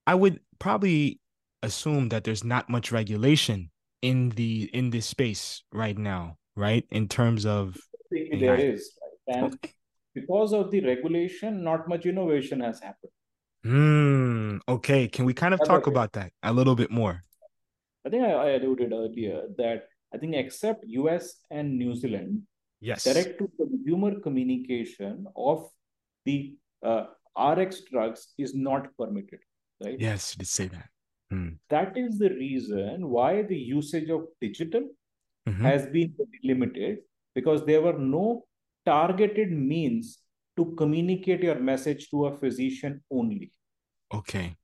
I 0.06 0.14
would 0.14 0.40
probably 0.60 1.20
assume 1.64 2.10
that 2.10 2.24
there's 2.24 2.44
not 2.44 2.70
much 2.70 2.92
regulation 2.92 3.72
in 4.04 4.30
the 4.30 4.70
in 4.74 4.92
this 4.92 5.08
space 5.08 5.64
right 5.74 5.98
now, 5.98 6.38
right? 6.56 6.86
In 6.92 7.08
terms 7.08 7.48
of 7.48 7.78
there 8.12 8.62
AI. 8.62 8.74
is, 8.78 8.94
and 9.26 9.56
okay. 9.56 9.74
because 10.14 10.54
of 10.54 10.70
the 10.70 10.86
regulation, 10.86 11.64
not 11.64 11.90
much 11.90 12.06
innovation 12.06 12.60
has 12.60 12.80
happened. 12.80 13.12
Hmm. 13.64 14.58
Okay. 14.70 15.08
Can 15.08 15.26
we 15.26 15.34
kind 15.34 15.56
of 15.56 15.62
talk 15.66 15.88
about 15.88 16.14
that 16.14 16.32
a 16.44 16.54
little 16.54 16.76
bit 16.76 16.92
more? 16.92 17.24
I 18.06 18.10
think 18.10 18.24
I, 18.24 18.32
I 18.32 18.50
alluded 18.52 18.94
earlier 18.94 19.44
that 19.58 19.88
I 20.14 20.18
think 20.18 20.36
except 20.36 20.86
US 20.88 21.36
and 21.52 21.78
New 21.78 21.96
Zealand, 21.96 22.44
yes. 22.80 23.04
direct 23.04 23.40
to 23.40 23.52
consumer 23.58 24.20
communication 24.20 25.26
of 25.36 25.70
the 26.26 26.56
uh, 26.84 27.06
rx 27.38 27.82
drugs 27.92 28.34
is 28.38 28.54
not 28.54 28.88
permitted 28.98 29.40
right? 29.84 30.00
Yes 30.00 30.36
you 30.36 30.40
did 30.40 30.48
say 30.48 30.68
that. 30.68 30.90
Hmm. 31.32 31.50
that 31.70 31.96
is 31.96 32.18
the 32.18 32.30
reason 32.30 33.08
why 33.08 33.44
the 33.44 33.56
usage 33.56 34.10
of 34.10 34.26
digital 34.42 34.82
mm-hmm. 35.48 35.64
has 35.64 35.86
been 35.86 36.12
limited 36.44 37.00
because 37.36 37.64
there 37.66 37.82
were 37.82 38.00
no 38.00 38.46
targeted 38.84 39.52
means 39.52 40.18
to 40.58 40.74
communicate 40.76 41.44
your 41.44 41.60
message 41.60 42.10
to 42.10 42.26
a 42.26 42.36
physician 42.36 43.04
only. 43.12 43.52
Okay. 44.12 44.56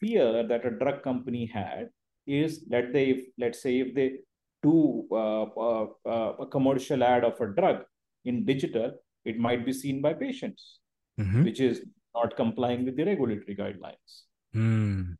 Fear 0.00 0.48
that 0.48 0.66
a 0.66 0.70
drug 0.70 1.04
company 1.04 1.46
had 1.46 1.90
is 2.26 2.64
that 2.66 2.92
they 2.92 3.10
if, 3.10 3.24
let's 3.38 3.62
say 3.62 3.80
if 3.80 3.94
they 3.94 4.18
do 4.62 5.06
uh, 5.10 5.42
uh, 5.42 5.86
uh, 6.06 6.32
a 6.40 6.46
commercial 6.46 7.02
ad 7.02 7.24
of 7.24 7.40
a 7.40 7.46
drug 7.48 7.82
in 8.24 8.44
digital, 8.44 8.92
it 9.24 9.38
might 9.38 9.66
be 9.66 9.72
seen 9.72 10.00
by 10.00 10.14
patients, 10.14 10.78
mm-hmm. 11.18 11.44
which 11.44 11.60
is 11.60 11.82
not 12.14 12.36
complying 12.36 12.84
with 12.84 12.96
the 12.96 13.04
regulatory 13.04 13.56
guidelines. 13.56 14.22
Mm. 14.54 15.16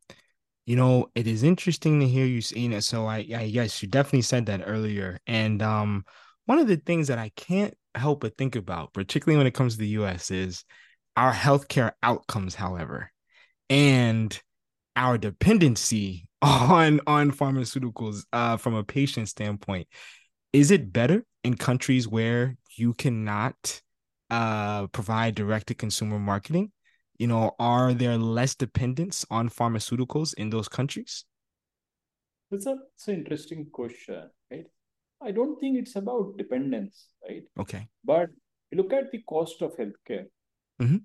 You 0.65 0.75
know, 0.77 1.09
it 1.13 1.27
is 1.27 1.43
interesting 1.43 1.99
to 1.99 2.07
hear 2.07 2.25
you 2.25 2.41
saying 2.41 2.71
it. 2.71 2.83
So 2.83 3.05
I, 3.05 3.17
I 3.35 3.43
yes, 3.43 3.81
you 3.81 3.89
definitely 3.89 4.21
said 4.21 4.45
that 4.45 4.61
earlier. 4.65 5.19
And 5.27 5.61
um, 5.61 6.05
one 6.45 6.59
of 6.59 6.67
the 6.67 6.77
things 6.77 7.07
that 7.09 7.19
I 7.19 7.31
can't 7.35 7.73
help 7.95 8.21
but 8.21 8.37
think 8.37 8.55
about, 8.55 8.93
particularly 8.93 9.37
when 9.37 9.47
it 9.47 9.53
comes 9.53 9.73
to 9.73 9.79
the 9.79 9.87
US, 9.89 10.31
is 10.31 10.63
our 11.17 11.33
healthcare 11.33 11.91
outcomes, 12.01 12.55
however, 12.55 13.11
and 13.69 14.39
our 14.95 15.17
dependency 15.17 16.27
on 16.43 16.99
on 17.07 17.31
pharmaceuticals 17.31 18.25
uh, 18.33 18.57
from 18.57 18.75
a 18.75 18.83
patient 18.83 19.29
standpoint. 19.29 19.87
Is 20.51 20.69
it 20.69 20.93
better 20.93 21.25
in 21.43 21.55
countries 21.55 22.07
where 22.07 22.57
you 22.77 22.93
cannot 22.93 23.81
uh, 24.29 24.87
provide 24.87 25.35
direct 25.35 25.67
to 25.67 25.73
consumer 25.73 26.19
marketing? 26.19 26.71
You 27.17 27.27
know, 27.27 27.51
are 27.59 27.93
there 27.93 28.17
less 28.17 28.55
dependence 28.55 29.25
on 29.29 29.49
pharmaceuticals 29.49 30.33
in 30.33 30.49
those 30.49 30.67
countries? 30.67 31.25
That's, 32.51 32.65
a, 32.65 32.75
that's 32.75 33.07
an 33.07 33.15
interesting 33.15 33.67
question, 33.71 34.29
right? 34.51 34.65
I 35.23 35.31
don't 35.31 35.59
think 35.59 35.77
it's 35.77 35.95
about 35.95 36.37
dependence, 36.37 37.07
right? 37.27 37.43
Okay. 37.57 37.87
But 38.03 38.29
look 38.73 38.91
at 38.93 39.11
the 39.11 39.21
cost 39.27 39.61
of 39.61 39.77
healthcare. 39.77 40.25
Mm-hmm. 40.81 40.97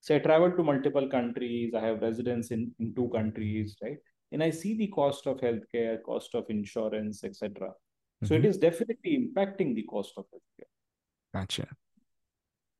So 0.00 0.14
I 0.14 0.18
travel 0.20 0.52
to 0.52 0.62
multiple 0.62 1.08
countries. 1.08 1.74
I 1.76 1.80
have 1.80 2.00
residence 2.00 2.50
in, 2.50 2.72
in 2.78 2.94
two 2.94 3.10
countries, 3.12 3.76
right? 3.82 3.98
And 4.32 4.42
I 4.42 4.50
see 4.50 4.76
the 4.76 4.88
cost 4.88 5.26
of 5.26 5.38
healthcare, 5.38 6.02
cost 6.02 6.34
of 6.34 6.44
insurance, 6.48 7.24
etc. 7.24 7.68
Mm-hmm. 7.68 8.26
So 8.26 8.34
it 8.34 8.42
mm-hmm. 8.42 8.60
definitely 8.60 9.28
impacting 9.28 9.74
the 9.74 9.84
cost 9.84 10.12
of 10.16 10.24
healthcare. 10.24 10.70
Gotcha. 11.34 11.68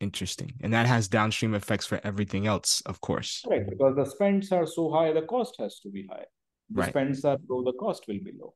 Interesting. 0.00 0.52
And 0.60 0.72
that 0.74 0.86
has 0.86 1.08
downstream 1.08 1.54
effects 1.54 1.86
for 1.86 2.00
everything 2.04 2.46
else, 2.46 2.82
of 2.84 3.00
course. 3.00 3.42
Right. 3.48 3.68
Because 3.68 3.96
the 3.96 4.04
spends 4.04 4.52
are 4.52 4.66
so 4.66 4.90
high, 4.90 5.12
the 5.12 5.22
cost 5.22 5.56
has 5.58 5.80
to 5.80 5.88
be 5.88 6.06
high. 6.10 6.24
The 6.70 6.80
right. 6.80 6.90
spends 6.90 7.24
are 7.24 7.38
low, 7.48 7.62
the 7.62 7.72
cost 7.72 8.04
will 8.08 8.18
be 8.22 8.32
low. 8.38 8.54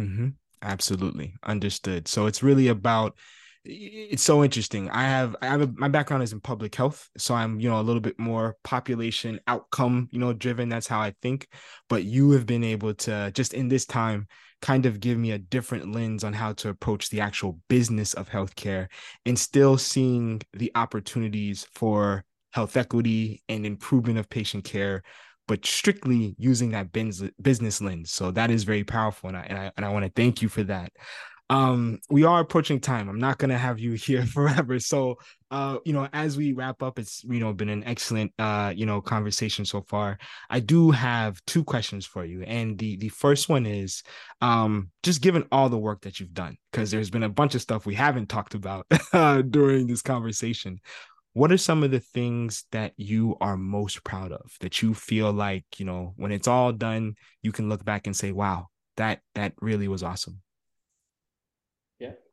Mm-hmm. 0.00 0.28
Absolutely. 0.60 1.34
Understood. 1.44 2.08
So 2.08 2.26
it's 2.26 2.42
really 2.42 2.68
about 2.68 3.16
it's 3.64 4.22
so 4.22 4.42
interesting. 4.42 4.90
I 4.90 5.02
have 5.02 5.36
I 5.40 5.46
have 5.46 5.60
a, 5.60 5.66
my 5.76 5.88
background 5.88 6.22
is 6.22 6.32
in 6.32 6.40
public 6.40 6.74
health, 6.74 7.08
so 7.16 7.34
I'm 7.34 7.60
you 7.60 7.68
know 7.68 7.80
a 7.80 7.82
little 7.82 8.00
bit 8.00 8.18
more 8.18 8.56
population 8.64 9.40
outcome 9.46 10.08
you 10.10 10.18
know 10.18 10.32
driven. 10.32 10.68
That's 10.68 10.88
how 10.88 11.00
I 11.00 11.14
think. 11.22 11.48
But 11.88 12.04
you 12.04 12.32
have 12.32 12.46
been 12.46 12.64
able 12.64 12.94
to 12.94 13.30
just 13.32 13.54
in 13.54 13.68
this 13.68 13.86
time 13.86 14.26
kind 14.60 14.86
of 14.86 15.00
give 15.00 15.18
me 15.18 15.32
a 15.32 15.38
different 15.38 15.92
lens 15.92 16.22
on 16.24 16.32
how 16.32 16.52
to 16.54 16.68
approach 16.68 17.10
the 17.10 17.20
actual 17.20 17.58
business 17.68 18.14
of 18.14 18.28
healthcare 18.28 18.88
and 19.26 19.36
still 19.38 19.76
seeing 19.76 20.40
the 20.52 20.70
opportunities 20.76 21.66
for 21.74 22.24
health 22.52 22.76
equity 22.76 23.42
and 23.48 23.66
improvement 23.66 24.18
of 24.18 24.28
patient 24.28 24.64
care 24.64 25.02
but 25.48 25.66
strictly 25.66 26.36
using 26.38 26.70
that 26.70 26.92
business 26.92 27.80
lens. 27.80 28.12
So 28.12 28.30
that 28.30 28.50
is 28.50 28.62
very 28.62 28.84
powerful, 28.84 29.28
and 29.28 29.36
I 29.36 29.42
and 29.42 29.58
I, 29.58 29.72
and 29.76 29.86
I 29.86 29.88
want 29.90 30.04
to 30.04 30.12
thank 30.14 30.40
you 30.40 30.48
for 30.48 30.62
that 30.64 30.92
um 31.52 31.98
we 32.08 32.24
are 32.24 32.40
approaching 32.40 32.80
time. 32.80 33.10
I'm 33.10 33.18
not 33.18 33.36
gonna 33.36 33.58
have 33.58 33.78
you 33.78 33.92
here 34.06 34.24
forever. 34.24 34.78
So 34.80 35.18
uh 35.50 35.78
you 35.84 35.92
know 35.92 36.08
as 36.14 36.36
we 36.38 36.54
wrap 36.54 36.82
up 36.82 36.98
it's 36.98 37.22
you 37.24 37.40
know 37.40 37.52
been 37.52 37.68
an 37.68 37.84
excellent 37.84 38.32
uh 38.38 38.72
you 38.74 38.86
know 38.86 39.02
conversation 39.02 39.66
so 39.66 39.82
far. 39.82 40.18
I 40.48 40.60
do 40.60 40.90
have 40.90 41.44
two 41.46 41.62
questions 41.62 42.06
for 42.06 42.24
you 42.24 42.42
and 42.42 42.78
the 42.78 42.96
the 42.96 43.10
first 43.10 43.50
one 43.50 43.66
is 43.66 44.02
um 44.40 44.90
just 45.02 45.20
given 45.20 45.44
all 45.52 45.68
the 45.68 45.78
work 45.78 46.00
that 46.02 46.18
you've 46.18 46.32
done 46.32 46.56
because 46.70 46.90
there's 46.90 47.10
been 47.10 47.22
a 47.22 47.28
bunch 47.28 47.54
of 47.54 47.60
stuff 47.60 47.84
we 47.84 47.94
haven't 47.94 48.30
talked 48.30 48.54
about 48.54 48.86
during 49.50 49.86
this 49.86 50.02
conversation 50.02 50.80
what 51.34 51.52
are 51.52 51.58
some 51.58 51.82
of 51.82 51.90
the 51.90 52.00
things 52.00 52.64
that 52.72 52.92
you 52.96 53.36
are 53.40 53.56
most 53.56 54.04
proud 54.04 54.32
of 54.32 54.52
that 54.60 54.80
you 54.80 54.94
feel 54.94 55.32
like 55.32 55.64
you 55.76 55.84
know 55.84 56.12
when 56.16 56.32
it's 56.32 56.48
all 56.48 56.72
done 56.72 57.14
you 57.42 57.52
can 57.52 57.68
look 57.68 57.84
back 57.84 58.06
and 58.06 58.16
say 58.16 58.32
wow 58.32 58.68
that 58.96 59.20
that 59.34 59.52
really 59.60 59.88
was 59.88 60.02
awesome 60.02 60.40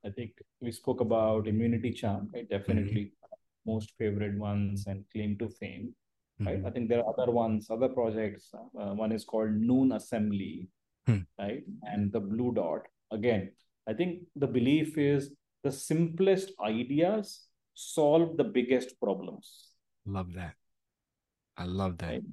I 0.06 0.10
think 0.10 0.32
we 0.62 0.72
spoke 0.72 1.02
about 1.02 1.48
immunity 1.48 1.92
charm, 1.92 2.30
right? 2.34 2.50
Definitely 2.50 3.06
mm-hmm. 3.06 3.72
most 3.72 3.94
favorite 3.98 4.38
ones 4.38 4.86
and 4.88 5.04
claim 5.12 5.38
to 5.40 5.50
fame, 5.50 5.94
right? 6.40 6.58
Mm-hmm. 6.58 6.66
I 6.66 6.72
think 6.72 6.90
there 6.90 7.04
are 7.04 7.14
other 7.18 7.32
ones, 7.32 7.68
other 7.70 7.90
projects. 7.90 8.50
Uh, 8.54 8.94
one 8.94 9.12
is 9.12 9.26
called 9.26 9.52
Noon 9.52 9.92
Assembly, 9.92 10.70
mm-hmm. 11.08 11.44
right? 11.44 11.64
And 11.84 12.12
the 12.12 12.20
Blue 12.20 12.54
Dot. 12.54 12.82
Again, 13.12 13.52
I 13.88 13.94
think 13.94 14.22
the 14.36 14.48
belief 14.48 14.98
is 14.98 15.34
the 15.64 15.72
simplest 15.72 16.52
ideas 16.64 17.48
solve 17.74 18.38
the 18.38 18.44
biggest 18.44 19.00
problems. 19.02 19.72
Love 20.06 20.34
that. 20.34 20.54
I 21.58 21.66
love 21.66 21.98
that. 21.98 22.08
Right? 22.08 22.24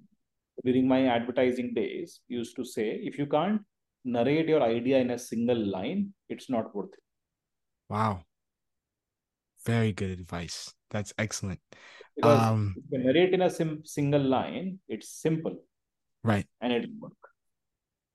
During 0.64 0.86
my 0.86 1.06
advertising 1.06 1.74
days, 1.74 2.20
used 2.28 2.56
to 2.56 2.64
say, 2.64 3.00
if 3.02 3.18
you 3.18 3.26
can't 3.26 3.62
narrate 4.04 4.48
your 4.48 4.62
idea 4.62 4.98
in 4.98 5.10
a 5.10 5.18
single 5.18 5.58
line, 5.58 6.14
it's 6.28 6.48
not 6.48 6.74
worth 6.74 6.92
it. 6.92 7.00
Wow. 7.88 8.22
Very 9.64 9.92
good 9.92 10.10
advice. 10.10 10.72
That's 10.90 11.12
excellent. 11.18 11.60
Because 12.16 12.40
um, 12.40 12.74
if 12.76 12.84
you 12.90 12.98
narrate 12.98 13.34
in 13.34 13.42
a 13.42 13.50
sim- 13.50 13.82
single 13.84 14.22
line, 14.22 14.78
it's 14.88 15.08
simple. 15.08 15.62
Right. 16.22 16.46
And 16.60 16.72
it 16.72 16.88
work. 16.98 17.12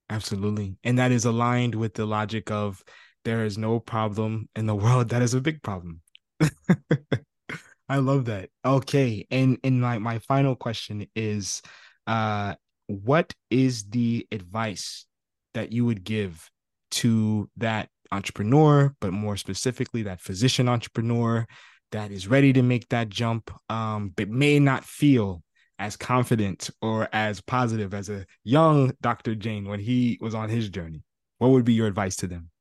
Absolutely. 0.10 0.76
And 0.84 0.98
that 1.00 1.12
is 1.12 1.26
aligned 1.26 1.76
with 1.76 1.94
the 1.94 2.06
logic 2.06 2.52
of 2.52 2.84
there 3.24 3.46
is 3.46 3.58
no 3.58 3.80
problem 3.80 4.50
in 4.56 4.66
the 4.66 4.76
world 4.84 5.10
that 5.10 5.22
is 5.22 5.34
a 5.34 5.42
big 5.42 5.62
problem. 5.62 6.02
I 7.90 7.98
love 7.98 8.26
that. 8.26 8.50
Okay. 8.66 9.28
And 9.30 9.58
and 9.64 9.82
my, 9.82 10.00
my 10.00 10.20
final 10.20 10.56
question 10.56 11.08
is 11.16 11.62
uh 12.08 12.56
what 12.88 13.34
is 13.50 13.84
the 13.86 14.28
advice 14.32 15.06
that 15.54 15.72
you 15.72 15.86
would 15.86 16.04
give 16.04 16.50
to 16.92 17.50
that 17.58 17.90
entrepreneur, 18.12 18.94
but 19.00 19.14
more 19.14 19.38
specifically 19.38 20.04
that 20.04 20.22
physician 20.22 20.68
entrepreneur 20.68 21.46
that 21.92 22.12
is 22.12 22.28
ready 22.28 22.54
to 22.54 22.62
make 22.62 22.88
that 22.90 23.10
jump, 23.10 23.52
um, 23.70 24.14
but 24.16 24.30
may 24.30 24.60
not 24.60 24.86
feel 24.86 25.44
as 25.80 25.98
confident 25.98 26.70
or 26.82 27.10
as 27.12 27.42
positive 27.42 27.94
as 27.94 28.08
a 28.08 28.26
young 28.44 28.92
Dr. 29.02 29.34
Jain 29.36 29.68
when 29.68 29.80
he 29.80 30.18
was 30.22 30.36
on 30.36 30.48
his 30.48 30.70
journey? 30.70 31.04
What 31.40 31.50
would 31.50 31.66
be 31.66 31.74
your 31.74 31.88
advice 31.88 32.16
to 32.18 32.28
them? 32.28 32.52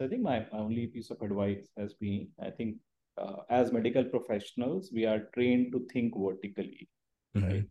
I 0.00 0.08
think 0.08 0.22
my 0.22 0.46
only 0.52 0.88
piece 0.88 1.10
of 1.10 1.22
advice 1.22 1.66
has 1.78 1.94
been 1.94 2.28
I 2.44 2.50
think 2.50 2.76
uh, 3.16 3.36
as 3.50 3.72
medical 3.72 4.04
professionals, 4.04 4.90
we 4.92 5.06
are 5.06 5.20
trained 5.34 5.72
to 5.72 5.86
think 5.92 6.14
vertically, 6.16 6.88
mm-hmm. 7.36 7.46
right? 7.46 7.64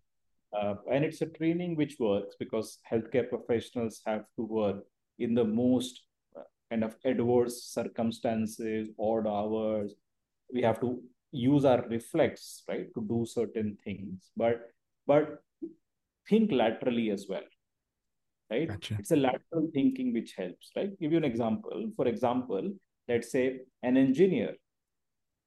Uh, 0.54 0.76
and 0.92 1.06
it's 1.06 1.22
a 1.22 1.26
training 1.26 1.76
which 1.76 1.96
works 2.00 2.36
because 2.40 2.80
healthcare 2.92 3.28
professionals 3.28 4.02
have 4.06 4.24
to 4.36 4.44
work 4.44 4.84
in 5.20 5.34
the 5.34 5.44
most 5.44 6.02
kind 6.72 6.84
of 6.84 6.96
adverse 7.06 7.64
circumstances, 7.66 8.90
odd 8.98 9.28
hours. 9.28 9.94
We 10.54 10.62
have 10.64 10.80
to 10.82 11.02
use 11.32 11.66
our 11.66 11.86
reflex, 11.88 12.64
right, 12.68 12.88
to 12.96 13.02
do 13.02 13.26
certain 13.26 13.78
things. 13.84 14.32
But 14.36 14.72
but 15.06 15.44
think 16.30 16.52
laterally 16.52 17.10
as 17.12 17.26
well, 17.28 17.48
right? 18.50 18.70
Gotcha. 18.70 18.96
It's 19.00 19.12
a 19.12 19.18
lateral 19.18 19.70
thinking 19.74 20.14
which 20.14 20.34
helps, 20.38 20.72
right? 20.76 20.98
Give 21.00 21.12
you 21.12 21.18
an 21.18 21.26
example. 21.26 21.92
For 21.96 22.08
example, 22.08 22.72
let's 23.08 23.32
say 23.32 23.62
an 23.84 23.98
engineer, 23.98 24.56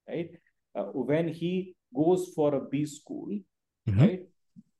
right? 0.07 0.29
Uh, 0.75 0.83
when 1.11 1.27
he 1.27 1.75
goes 1.95 2.31
for 2.35 2.53
a 2.53 2.61
B 2.61 2.85
school, 2.85 3.29
mm-hmm. 3.89 3.99
right? 3.99 4.21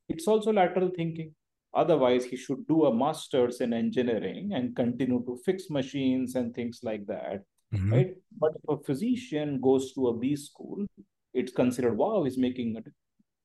It's 0.10 0.28
also 0.28 0.54
lateral 0.54 0.92
thinking. 0.96 1.34
Otherwise, 1.76 2.24
he 2.26 2.38
should 2.38 2.66
do 2.68 2.86
a 2.86 2.96
master's 2.96 3.60
in 3.60 3.74
engineering 3.74 4.52
and 4.54 4.76
continue 4.76 5.22
to 5.26 5.38
fix 5.46 5.70
machines 5.70 6.36
and 6.36 6.56
things 6.56 6.80
like 6.84 7.06
that. 7.06 7.44
Mm-hmm. 7.74 7.94
Right. 7.94 8.14
But 8.40 8.54
if 8.56 8.80
a 8.80 8.84
physician 8.84 9.60
goes 9.62 9.94
to 9.94 10.08
a 10.08 10.18
B 10.18 10.36
school, 10.36 10.86
it's 11.34 11.52
considered, 11.52 11.98
wow, 11.98 12.24
he's 12.24 12.38
making 12.38 12.78
it, 12.78 12.92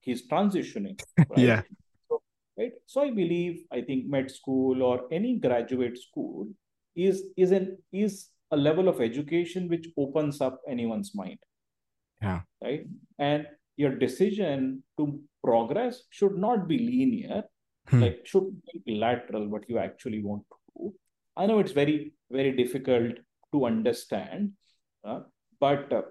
he's 0.00 0.28
transitioning. 0.28 1.00
Right? 1.18 1.38
yeah. 1.38 1.62
So, 2.08 2.22
right. 2.56 2.72
So 2.86 3.02
I 3.02 3.10
believe, 3.10 3.64
I 3.72 3.80
think 3.80 4.06
med 4.06 4.30
school 4.30 4.82
or 4.82 5.02
any 5.10 5.38
graduate 5.38 5.98
school 5.98 6.48
is 6.96 7.24
is 7.36 7.52
an 7.52 7.78
is 7.92 8.28
a 8.50 8.56
level 8.56 8.88
of 8.88 9.00
education 9.00 9.68
which 9.68 9.88
opens 9.96 10.40
up 10.40 10.60
anyone's 10.68 11.12
mind. 11.14 11.38
Yeah. 12.22 12.40
Right. 12.62 12.86
And 13.18 13.46
your 13.76 13.96
decision 13.96 14.82
to 14.98 15.20
progress 15.42 16.02
should 16.10 16.36
not 16.36 16.68
be 16.68 16.78
linear, 16.78 17.44
hmm. 17.90 18.02
like 18.02 18.20
should 18.24 18.50
be 18.86 18.96
lateral, 18.96 19.48
what 19.48 19.68
you 19.68 19.78
actually 19.78 20.22
want 20.22 20.42
to 20.50 20.56
do. 20.76 20.94
I 21.36 21.46
know 21.46 21.58
it's 21.58 21.72
very, 21.72 22.12
very 22.30 22.52
difficult 22.52 23.16
to 23.52 23.66
understand, 23.66 24.52
uh, 25.04 25.20
but 25.58 25.92
uh, 25.92 26.02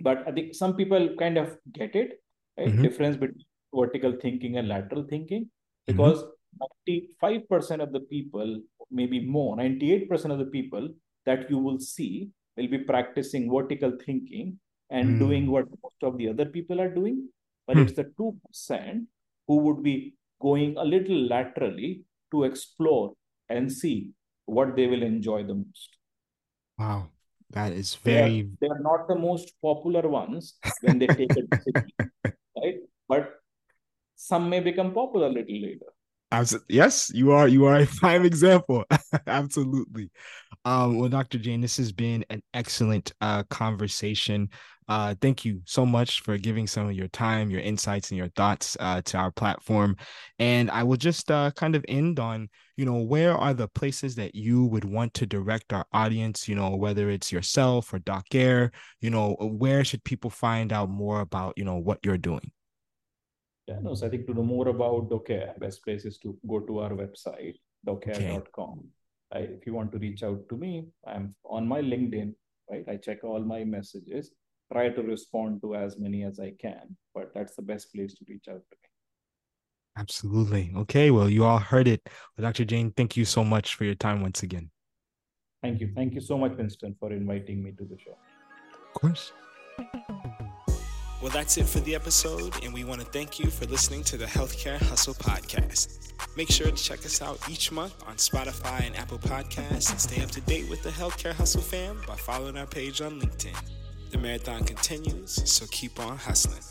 but 0.00 0.26
I 0.26 0.32
think 0.32 0.54
some 0.54 0.76
people 0.76 1.14
kind 1.18 1.38
of 1.38 1.56
get 1.72 1.94
it, 1.94 2.22
right? 2.58 2.68
Mm-hmm. 2.68 2.82
Difference 2.82 3.16
between 3.16 3.44
vertical 3.74 4.16
thinking 4.20 4.56
and 4.56 4.68
lateral 4.68 5.04
thinking, 5.08 5.44
mm-hmm. 5.44 5.92
because 5.92 6.22
mm-hmm. 6.22 7.06
95% 7.28 7.82
of 7.82 7.92
the 7.92 8.00
people, 8.00 8.60
maybe 8.90 9.24
more, 9.24 9.56
98% 9.56 10.32
of 10.32 10.38
the 10.38 10.46
people 10.46 10.88
that 11.26 11.48
you 11.50 11.58
will 11.58 11.78
see 11.78 12.30
will 12.56 12.68
be 12.68 12.78
practicing 12.78 13.50
vertical 13.50 13.92
thinking 14.04 14.58
and 14.90 15.10
mm. 15.10 15.18
doing 15.20 15.50
what 15.50 15.66
most 15.84 16.02
of 16.02 16.18
the 16.18 16.28
other 16.28 16.46
people 16.46 16.80
are 16.80 16.92
doing 16.92 17.28
but 17.70 17.76
hmm. 17.76 17.82
it's 17.84 17.92
the 17.92 18.10
2% 18.18 19.06
who 19.46 19.56
would 19.56 19.80
be 19.80 20.14
going 20.40 20.76
a 20.76 20.84
little 20.84 21.16
laterally 21.16 22.04
to 22.32 22.44
explore 22.44 23.12
and 23.48 23.70
see 23.70 24.10
what 24.46 24.76
they 24.76 24.86
will 24.86 25.02
enjoy 25.02 25.42
the 25.44 25.54
most. 25.54 25.96
Wow. 26.78 27.08
That 27.50 27.72
is 27.72 27.94
very. 27.96 28.42
They 28.42 28.42
are, 28.42 28.48
they 28.60 28.66
are 28.68 28.80
not 28.80 29.08
the 29.08 29.16
most 29.16 29.52
popular 29.60 30.08
ones 30.08 30.54
when 30.82 30.98
they 30.98 31.08
take 31.08 31.32
a 31.32 31.42
decision, 31.50 31.90
right? 32.56 32.76
But 33.08 33.34
some 34.14 34.48
may 34.48 34.60
become 34.60 34.92
popular 34.92 35.26
a 35.26 35.30
little 35.30 35.60
later. 35.60 35.86
Yes, 36.68 37.10
you 37.12 37.32
are. 37.32 37.48
You 37.48 37.66
are 37.66 37.80
a 37.80 37.86
prime 37.98 38.24
example. 38.24 38.84
Absolutely. 39.26 40.10
Um, 40.64 40.98
well, 40.98 41.08
Dr. 41.08 41.38
Jain, 41.38 41.60
this 41.60 41.76
has 41.78 41.92
been 41.92 42.24
an 42.30 42.42
excellent 42.54 43.12
uh, 43.20 43.42
conversation. 43.44 44.48
Uh, 44.88 45.14
thank 45.20 45.44
you 45.44 45.60
so 45.66 45.86
much 45.86 46.20
for 46.22 46.36
giving 46.36 46.66
some 46.66 46.88
of 46.88 46.92
your 46.94 47.08
time, 47.08 47.50
your 47.50 47.60
insights, 47.60 48.10
and 48.10 48.18
your 48.18 48.28
thoughts 48.30 48.76
uh, 48.80 49.00
to 49.02 49.16
our 49.16 49.30
platform. 49.30 49.96
And 50.38 50.70
I 50.70 50.82
will 50.82 50.96
just 50.96 51.30
uh, 51.30 51.50
kind 51.52 51.76
of 51.76 51.84
end 51.88 52.18
on, 52.18 52.48
you 52.76 52.84
know, 52.84 53.00
where 53.00 53.34
are 53.36 53.54
the 53.54 53.68
places 53.68 54.16
that 54.16 54.34
you 54.34 54.64
would 54.66 54.84
want 54.84 55.14
to 55.14 55.26
direct 55.26 55.72
our 55.72 55.86
audience? 55.92 56.48
You 56.48 56.56
know, 56.56 56.74
whether 56.76 57.08
it's 57.08 57.30
yourself 57.30 57.92
or 57.92 58.00
Doceree, 58.00 58.70
you 59.00 59.10
know, 59.10 59.36
where 59.40 59.84
should 59.84 60.02
people 60.04 60.30
find 60.30 60.72
out 60.72 60.90
more 60.90 61.20
about, 61.20 61.54
you 61.56 61.64
know, 61.64 61.76
what 61.76 62.00
you're 62.04 62.18
doing? 62.18 62.50
Yeah, 63.70 63.78
no, 63.82 63.94
so 63.94 64.06
I 64.06 64.10
think 64.10 64.26
to 64.26 64.34
know 64.34 64.42
more 64.42 64.68
about 64.68 65.08
Doceree, 65.10 65.58
best 65.60 65.84
place 65.84 66.04
is 66.04 66.18
to 66.18 66.36
go 66.48 66.58
to 66.60 66.80
our 66.80 66.90
website, 66.90 67.54
doceree.com. 67.86 68.84
Okay. 69.32 69.44
if 69.52 69.64
you 69.64 69.74
want 69.74 69.92
to 69.92 69.98
reach 69.98 70.24
out 70.24 70.48
to 70.48 70.56
me, 70.56 70.88
I'm 71.06 71.36
on 71.44 71.68
my 71.68 71.80
LinkedIn, 71.80 72.34
right? 72.68 72.84
I 72.88 72.96
check 72.96 73.22
all 73.22 73.38
my 73.40 73.62
messages 73.62 74.32
try 74.72 74.88
to 74.88 75.02
respond 75.02 75.60
to 75.62 75.74
as 75.74 75.98
many 75.98 76.24
as 76.24 76.38
I 76.38 76.52
can, 76.60 76.96
but 77.14 77.32
that's 77.34 77.56
the 77.56 77.62
best 77.62 77.92
place 77.92 78.14
to 78.14 78.24
reach 78.28 78.46
out 78.48 78.62
to 78.70 78.76
me. 78.82 78.88
Absolutely. 79.98 80.72
Okay. 80.76 81.10
Well, 81.10 81.28
you 81.28 81.44
all 81.44 81.58
heard 81.58 81.88
it. 81.88 82.00
Well, 82.36 82.48
Dr. 82.48 82.64
Jain, 82.64 82.92
thank 82.96 83.16
you 83.16 83.24
so 83.24 83.42
much 83.42 83.74
for 83.74 83.84
your 83.84 83.96
time 83.96 84.22
once 84.22 84.42
again. 84.42 84.70
Thank 85.62 85.80
you. 85.80 85.90
Thank 85.94 86.14
you 86.14 86.20
so 86.20 86.38
much, 86.38 86.56
Winston, 86.56 86.94
for 86.98 87.12
inviting 87.12 87.62
me 87.62 87.72
to 87.72 87.84
the 87.84 87.98
show. 87.98 88.16
Of 88.94 89.00
course. 89.00 89.32
Well, 91.20 91.30
that's 91.30 91.58
it 91.58 91.66
for 91.66 91.80
the 91.80 91.94
episode, 91.94 92.64
and 92.64 92.72
we 92.72 92.82
want 92.82 93.02
to 93.02 93.06
thank 93.06 93.38
you 93.38 93.50
for 93.50 93.66
listening 93.66 94.02
to 94.04 94.16
the 94.16 94.24
Healthcare 94.24 94.80
Hustle 94.80 95.12
Podcast. 95.12 96.14
Make 96.34 96.50
sure 96.50 96.70
to 96.70 96.72
check 96.72 97.04
us 97.04 97.20
out 97.20 97.38
each 97.46 97.70
month 97.70 97.94
on 98.06 98.14
Spotify 98.16 98.86
and 98.86 98.96
Apple 98.96 99.18
Podcasts 99.18 99.90
and 99.90 100.00
stay 100.00 100.22
up 100.22 100.30
to 100.30 100.40
date 100.40 100.70
with 100.70 100.82
the 100.82 100.88
Healthcare 100.88 101.34
Hustle 101.34 101.60
fam 101.60 102.00
by 102.06 102.16
following 102.16 102.56
our 102.56 102.66
page 102.66 103.02
on 103.02 103.20
LinkedIn. 103.20 103.54
The 104.12 104.16
marathon 104.16 104.64
continues, 104.64 105.42
so 105.44 105.66
keep 105.70 106.00
on 106.00 106.16
hustling. 106.16 106.62